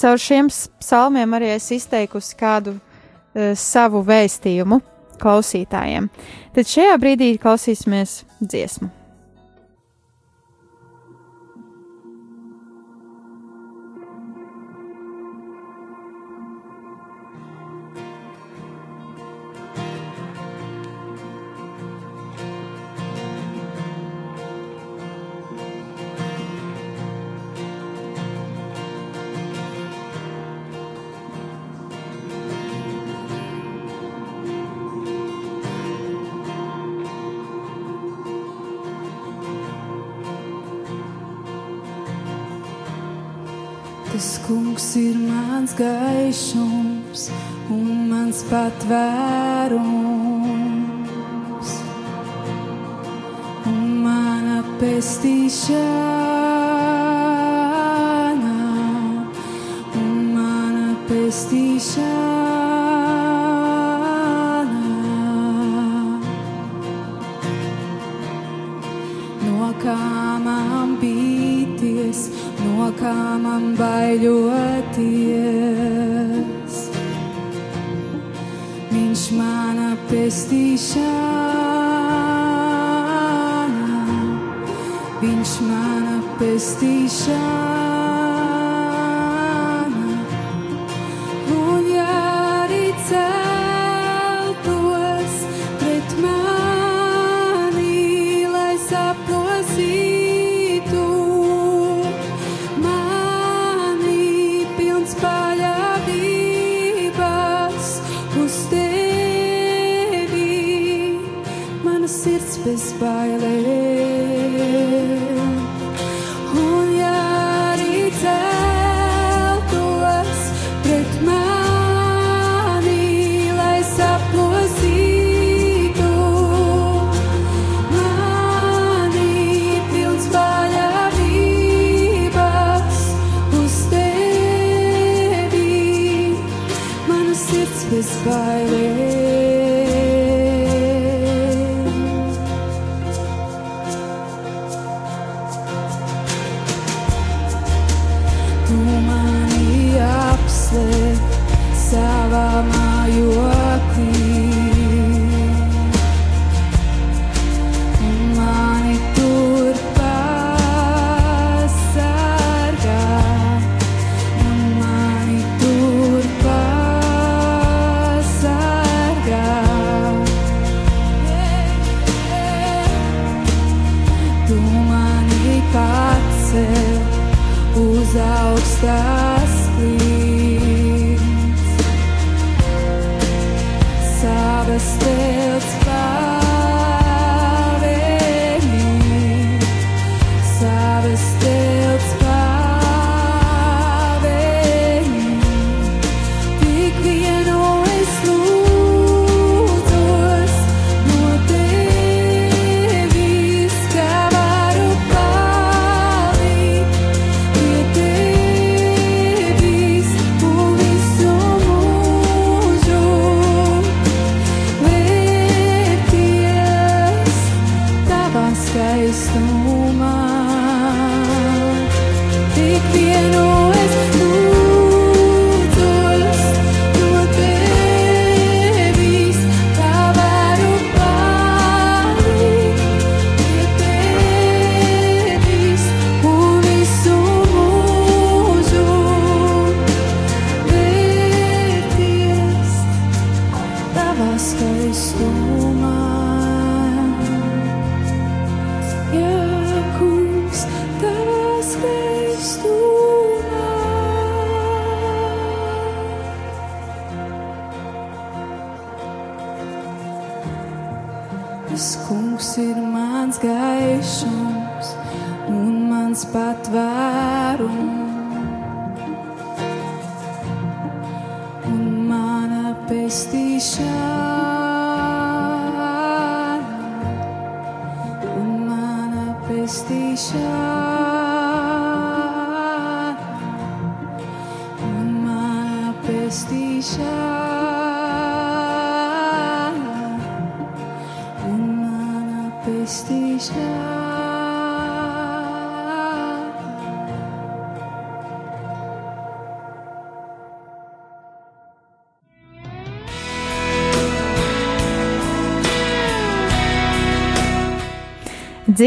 [0.00, 0.48] caur šiem
[0.80, 4.80] psalmiem arī es izteikusi kādu uh, savu vēstījumu
[5.20, 6.08] klausītājiem.
[6.56, 8.99] Tad šajā brīdī klausīsimies dziesmu.
[44.20, 47.22] Tas kungs ir mans gaišums
[47.72, 48.90] un mans patvērums
[53.70, 55.80] un mana pestīšana
[60.02, 62.29] un mana pestīšana.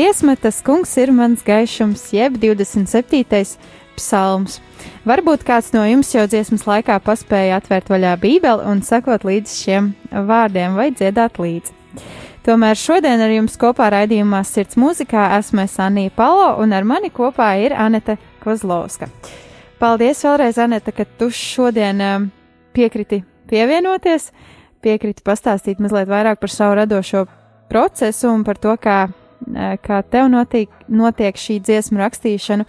[0.03, 3.53] Dziesma tas kungs ir mans gaišums, jeb 27.
[3.95, 4.57] psalms.
[5.07, 9.87] Varbūt kāds no jums jau dziesmas laikā paspēja atvērt vaļā Bībeli un sakot līdz šiem
[10.11, 11.71] vārdiem vai dziedāt līdzi.
[12.43, 17.07] Tomēr šodien ar jums kopā raidījumā Sirds mūzikā esmu es Anija Palo un ar mani
[17.07, 19.07] kopā ir Aneta Kozlovska.
[19.79, 22.29] Paldies vēlreiz, Aneta, ka tu šodien um,
[22.75, 24.33] piekriti pievienoties,
[24.83, 27.29] piekriti pastāstīt mazliet vairāk par savu radošo
[27.71, 29.05] procesu un par to, kā,
[29.83, 32.65] kā tev notiek, notiek šī dziesmu rakstīšana.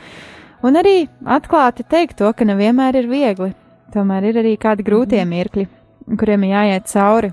[0.64, 3.52] Un arī atklāti teikt to, ka nevienmēr ir viegli.
[3.94, 5.66] Tomēr ir arī kādi grūtie mirkļi,
[6.18, 7.30] kuriem ir jāiet cauri.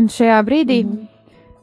[0.00, 1.06] Un šajā brīdī mm -hmm.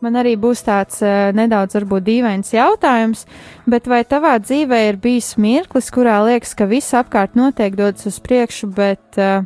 [0.01, 3.25] man arī būs tāds uh, nedaudz varbūt dīvains jautājums,
[3.65, 8.19] bet vai tavā dzīvē ir bijis mirklis, kurā liekas, ka viss apkārt notiek dodas uz
[8.19, 9.43] priekšu, bet uh,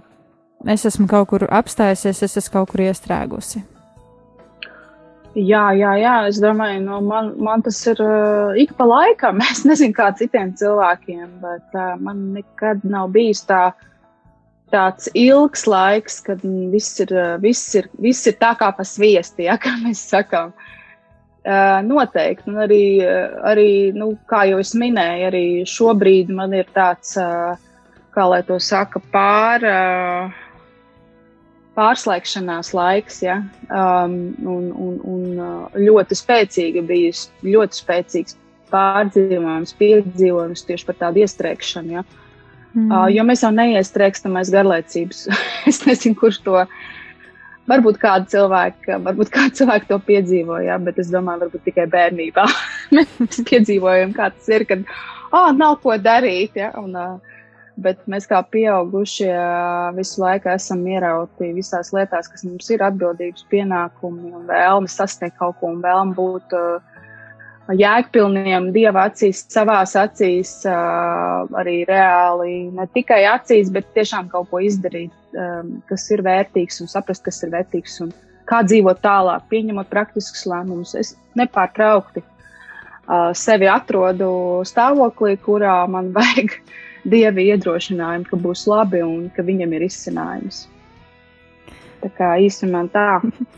[0.67, 3.70] es esmu kaut kur apstājusies, es esmu kaut kur iestrēgusi?
[5.31, 9.39] Jā, jā, jā, es domāju, no man, man tas ir uh, ik pa laikam.
[9.53, 13.69] Es nezinu, kā citiem cilvēkiem, bet uh, man nekad nav bijis tā,
[14.75, 19.55] tāds ilgs laiks, kad viss ir, viss ir, viss ir tā kā pa sviesti, ja,
[19.63, 20.51] kā mēs sakām.
[21.41, 22.83] Uh, noteikti, un arī,
[23.47, 27.55] arī nu, kā jau es minēju, arī šobrīd man ir tāds, uh,
[28.11, 29.63] kā lai to saka, pār.
[29.63, 30.50] Uh,
[31.77, 33.37] pārslēgšanās laiks, ja,
[33.69, 38.37] um, un, un, un uh, ļoti spēcīga bijusi, ļoti spēcīgs
[38.71, 41.95] pārdzīvojums, piedzīvojums tieši par tādu iestrēgšanu.
[41.99, 42.03] Ja.
[42.73, 42.87] Mm.
[42.87, 45.25] Uh, jo mēs jau neiestrēgstam aiz garlaicības.
[45.71, 46.59] es nezinu, kurš to.
[47.71, 52.43] Varbūt kāda cilvēka, varbūt kāda cilvēka to piedzīvoja, bet es domāju, varbūt tikai bērnībā
[52.97, 54.81] mēs piedzīvojam, kā tas ir, kad,
[55.29, 57.30] ah, oh, nav ko darīt, ja, un, uh,
[57.79, 59.31] bet mēs kā pieaugušie
[59.95, 65.59] visu laiku esam ierauti visās lietās, kas mums ir atbildības pienākumi un vēlme sasniegt kaut
[65.59, 66.91] ko un vēlme būt uh,
[67.77, 74.61] jēgpilniem Dieva acīs, savās acīs, uh, arī reāli, ne tikai acīs, bet tiešām kaut ko
[74.63, 75.13] izdarīt,
[75.87, 78.11] kas ir vērtīgs un saprast, kas ir vērtīgs un
[78.49, 80.91] kā dzīvot tālāk, pieņemot praktiskus lēmumus.
[80.99, 84.31] Es nepārtraukti uh, sevi atrodu
[84.67, 86.57] stāvoklī, kurā man vajag
[87.07, 90.65] dievi iedrošinājumu, ka būs labi un ka viņam ir izcinājums.
[92.01, 93.07] Tā kā īstenībā tā.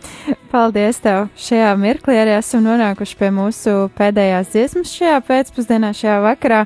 [0.51, 1.29] Paldies tev!
[1.39, 6.63] Šajā mirklī arī esam nonākuši pie mūsu pēdējās dziesmas šajā pēcpusdienā, šajā vakarā.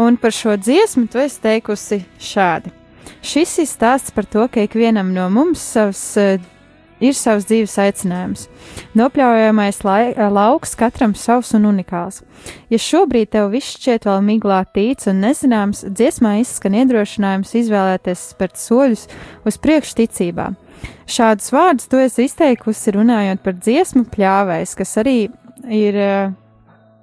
[0.00, 2.72] Un par šo dziesmu tu esi teikusi šādi.
[3.20, 6.16] Šis ir stāsts par to, ka ikvienam no mums savs
[7.00, 8.46] ir savs dzīves aicinājums.
[8.98, 12.22] Nopļaujamais lai, lauks katram savs un unikāls.
[12.72, 18.60] Ja šobrīd tev viss šķiet vēl miglā tīts un nezināms, dziesmā izskan iedrošinājums izvēlēties spērt
[18.60, 19.06] soļus
[19.48, 20.50] uz priekšu ticībā.
[21.10, 25.16] Šādus vārdus tu esi izteikusi runājot par dziesmu pļāvējs, kas arī
[25.68, 26.36] ir uh,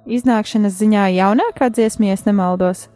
[0.08, 2.88] iznākšanas ziņā jaunākā dziesma, ja nemaldos.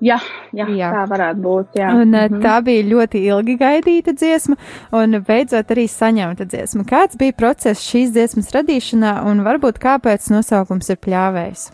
[0.00, 0.16] Jā,
[0.56, 1.74] jā, jā, tā varētu būt.
[1.76, 1.90] Jā.
[1.92, 2.42] Un, mm -hmm.
[2.42, 4.56] Tā bija ļoti ilgi gaidīta dziesma,
[4.92, 6.84] un beidzot arī saņemta dziesma.
[6.84, 11.72] Kāds bija process šīs dziesmas radīšanā, un varbūt kāpēc nosaukums ir pļāvējs?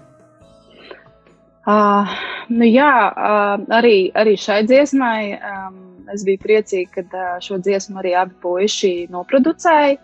[1.66, 2.06] Uh,
[2.48, 7.98] nu jā, uh, arī, arī šai dziesmai um, es biju priecīga, ka uh, šo dziesmu
[7.98, 9.98] arī abi puiši noproducēja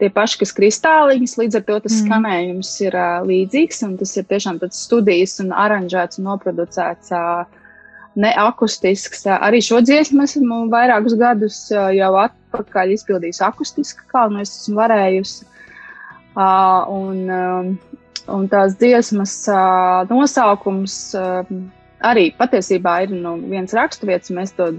[0.00, 2.00] tie paši, kas kristāliņas, līdz ar to tas mm.
[2.06, 7.44] skanējums ir uh, līdzīgs, un tas ir tiešām tāds studijas un aranžēts un noproducēts uh,
[8.18, 9.26] neakustisks.
[9.26, 14.54] Uh, arī šo dziesmu esmu vairākus gadus uh, jau atpakaļ izpildījusi akustiski, kā nu es
[14.62, 15.48] esmu varējusi.
[16.38, 17.78] Uh, un,
[18.30, 19.32] un tās dziesmas
[20.06, 20.94] nosaukums
[22.04, 24.30] arī patiesībā ir nu, viens raksturvietas.
[24.34, 24.70] Mēs to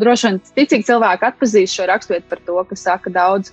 [0.00, 3.52] droši vien ticīgi cilvēki atpazīst šo raksturvietu par to, ka saka daudz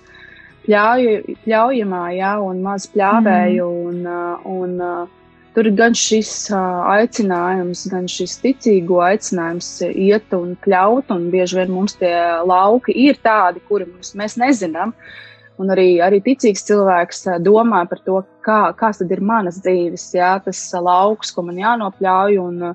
[0.66, 3.66] pļauju, pļaujamā, jā, un maz pļāvēju.
[3.66, 3.86] Mm.
[3.90, 10.34] Un, uh, un, uh, tur ir gan šis uh, aicinājums, gan šis ticīgo aicinājums iet
[10.36, 14.92] un pļaut, un bieži vien mums tie lauki ir tādi, kuri mums, mēs nezinām,
[15.56, 20.60] Un arī, arī ticīgs cilvēks domā par to, kā, kāds ir manas dzīves, jā, tas
[20.74, 22.74] lauks, ko man jānopļauj, un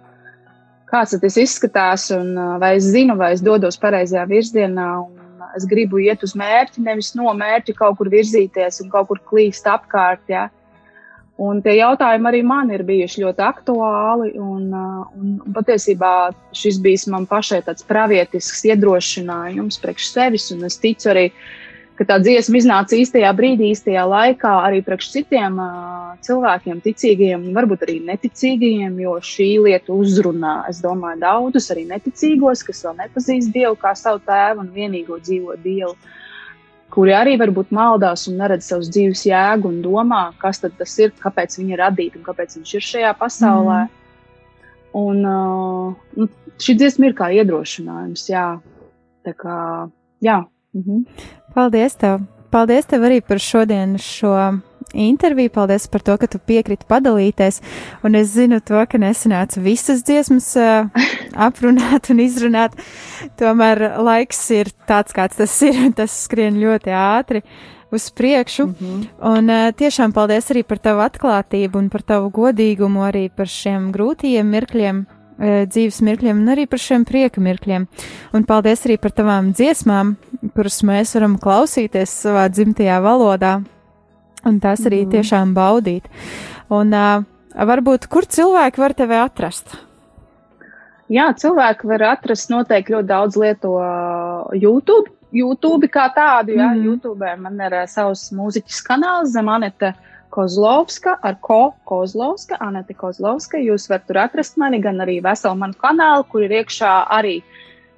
[0.90, 5.21] kāds tas izskatās, un vai es zinu, vai es dodos pareizajā virzienā, un
[5.58, 9.70] es gribu iet uz mērķi, nevis no mērķa kaut kur virzīties un kaut kur klīst
[9.70, 10.48] apkārt, jā.
[11.42, 14.34] Un tie jautājumi arī man ir bijuši ļoti aktuāli.
[14.38, 16.12] Un, uh, un, un patiesībā
[16.54, 20.52] šis bija man pašai tāds pravietisks iedrošinājums priekš sevis.
[20.54, 21.30] Un es ticu arī,
[22.02, 27.86] ka tā dziesma iznāca īstajā brīdī, īstajā laikā arī priekš citiem uh, cilvēkiem, ticīgiem, varbūt
[27.86, 33.78] arī neticīgiem, jo šī lieta uzrunā, es domāju, daudzus arī neticīgos, kas vēl nepazīst Dievu
[33.84, 35.94] kā savu tēvu un vienīgo dzīvo Dievu.
[36.92, 41.60] Kuri arī varbūt maldās un neredz savus dzīves jēgu un domā, kas tas ir, kāpēc
[41.60, 43.84] viņi ir radīti un kāpēc viņš ir šajā pasaulē.
[43.86, 44.00] Mm.
[44.98, 46.26] Un uh,
[46.60, 48.48] šī dziesma ir kā iedrošinājums, jā.
[49.22, 49.60] Tā kā,
[50.26, 50.42] jā.
[50.74, 51.06] Mhm.
[51.54, 52.22] Paldies tev!
[52.52, 54.36] Paldies tev arī par šodienas šo
[54.94, 55.50] interviju.
[55.50, 57.62] Paldies par to, ka tu piekriti padalīties.
[58.04, 60.90] Un es zinu to, ka nesanāca visas dziesmas uh,
[61.48, 62.76] aprunāt un izrunāt.
[63.40, 67.44] Tomēr laiks ir tāds, kāds tas ir, un tas skrien ļoti ātri
[67.92, 68.68] uz priekšu.
[68.68, 69.08] Mm -hmm.
[69.38, 73.92] Un uh, tiešām paldies arī par tavu atklātību un par tavu godīgumu, arī par šiem
[73.92, 75.06] grūtajiem mirkļiem.
[75.42, 77.88] Dzīves mirkļiem, un arī par šiem prieka mirkļiem.
[78.38, 80.14] Un paldies arī par tavām dziesmām,
[80.54, 83.56] kuras mēs varam klausīties savā dzimtajā valodā,
[84.46, 85.14] un tās arī mm.
[85.16, 86.06] tiešām baudīt.
[86.70, 87.24] Un uh,
[87.58, 89.74] varbūt, kur cilvēki var tevi atrast?
[91.12, 93.74] Jā, cilvēki var atrast noteikti ļoti daudz lieto
[94.54, 95.10] YouTube.
[95.32, 96.86] YouTube kā tādu, jā, mm.
[96.86, 99.96] YouTube man ir uh, savs mūziķis kanāls, Zemanete
[100.32, 103.60] Kozlovska ar Ko Kozlovska, Anete Kozlovska.
[103.60, 107.42] Jūs varat tur atrast mani, gan arī veselu manu kanālu, kur ir iekšā arī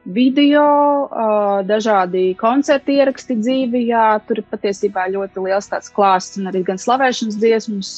[0.03, 0.63] video,
[1.63, 6.81] dažādi koncerti ieraksti dzīvi, jā, tur ir patiesībā ļoti liels tāds klāsts un arī gan
[6.81, 7.91] slavēšanas dziesmas.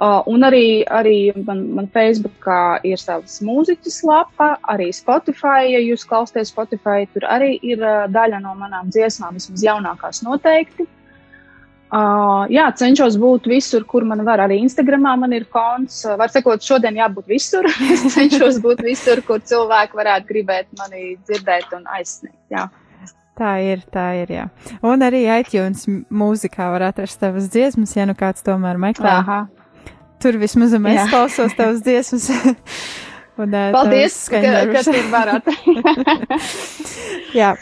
[0.00, 6.50] Un arī, arī man, man Facebookā ir savs mūziķis lapa, arī Spotify, ja jūs klausāties
[6.54, 10.88] Spotify, tur arī ir daļa no manām dziesmām, vismaz jaunākās noteikti.
[11.90, 14.44] Uh, jā, cenšos būt visur, kur man var.
[14.44, 16.04] Arī Instagramā man ir konts.
[16.06, 17.66] Var sakot, šodien jābūt visur.
[17.94, 22.38] es cenšos būt visur, kur cilvēki varētu gribēt mani dzirdēt un aizsniegt.
[22.54, 22.68] Jā.
[23.40, 24.46] Tā ir, tā ir, jā.
[24.84, 29.14] Un arī iTunes mūzikā var atrast tavas dziesmas, ja nu kāds tomēr meklē.
[29.22, 29.40] Aha.
[30.20, 32.28] Tur vismaz es klausos tavas dziesmas.
[33.40, 34.40] Un, uh, paldies, ka,
[34.74, 35.46] ka tu varat.
[37.38, 37.54] Jā,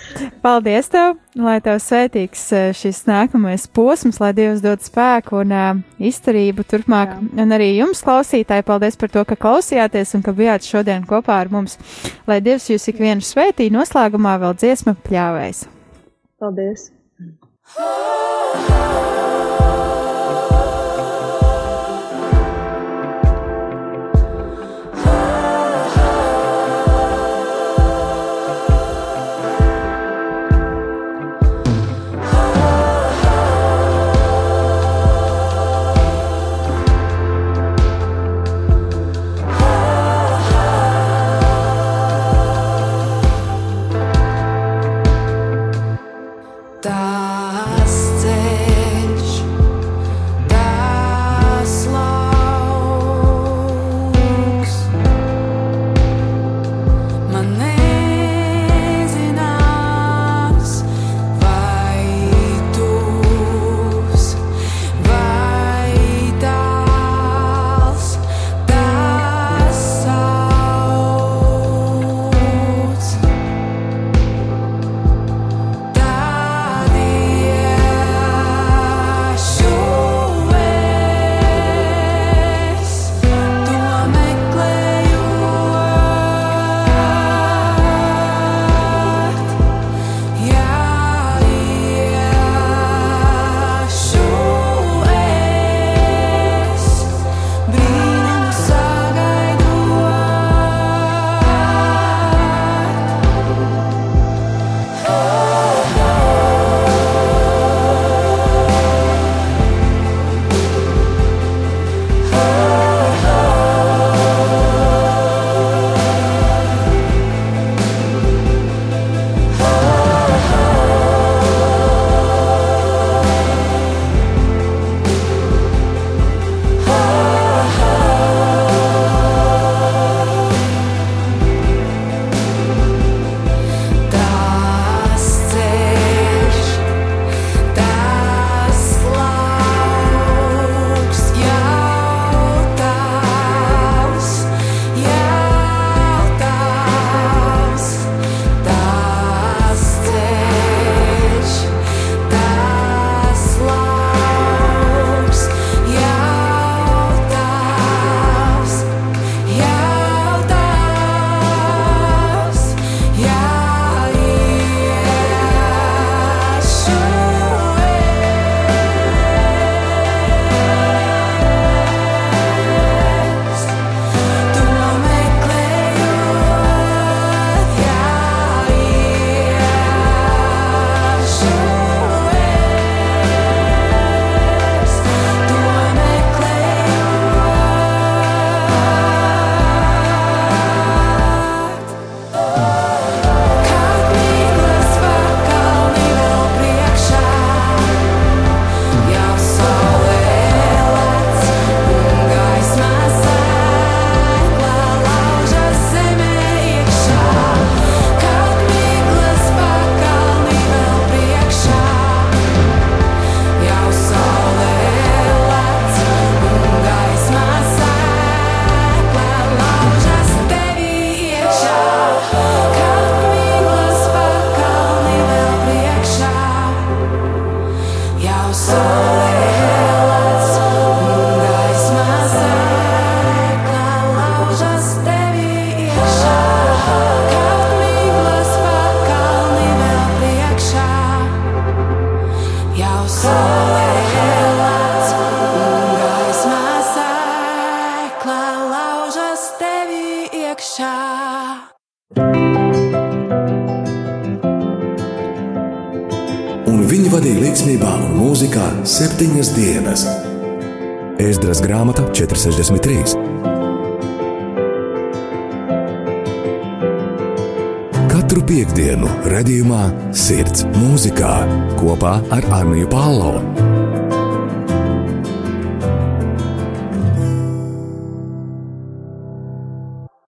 [0.43, 2.45] paldies tev, lai tev svētīgs
[2.79, 5.71] šis nākamais posms, lai Dievs dod spēku un uh,
[6.03, 7.15] izturību turpmāk.
[7.15, 7.45] Jā.
[7.45, 11.53] Un arī jums, klausītāji, paldies par to, ka klausījāties un ka bijāt šodien kopā ar
[11.55, 11.79] mums.
[12.27, 15.67] Lai Dievs jūs ikvienu svētī, noslēgumā vēl dziesma pļāvēs.
[16.43, 16.91] Paldies!
[17.69, 19.48] Tas ceļš.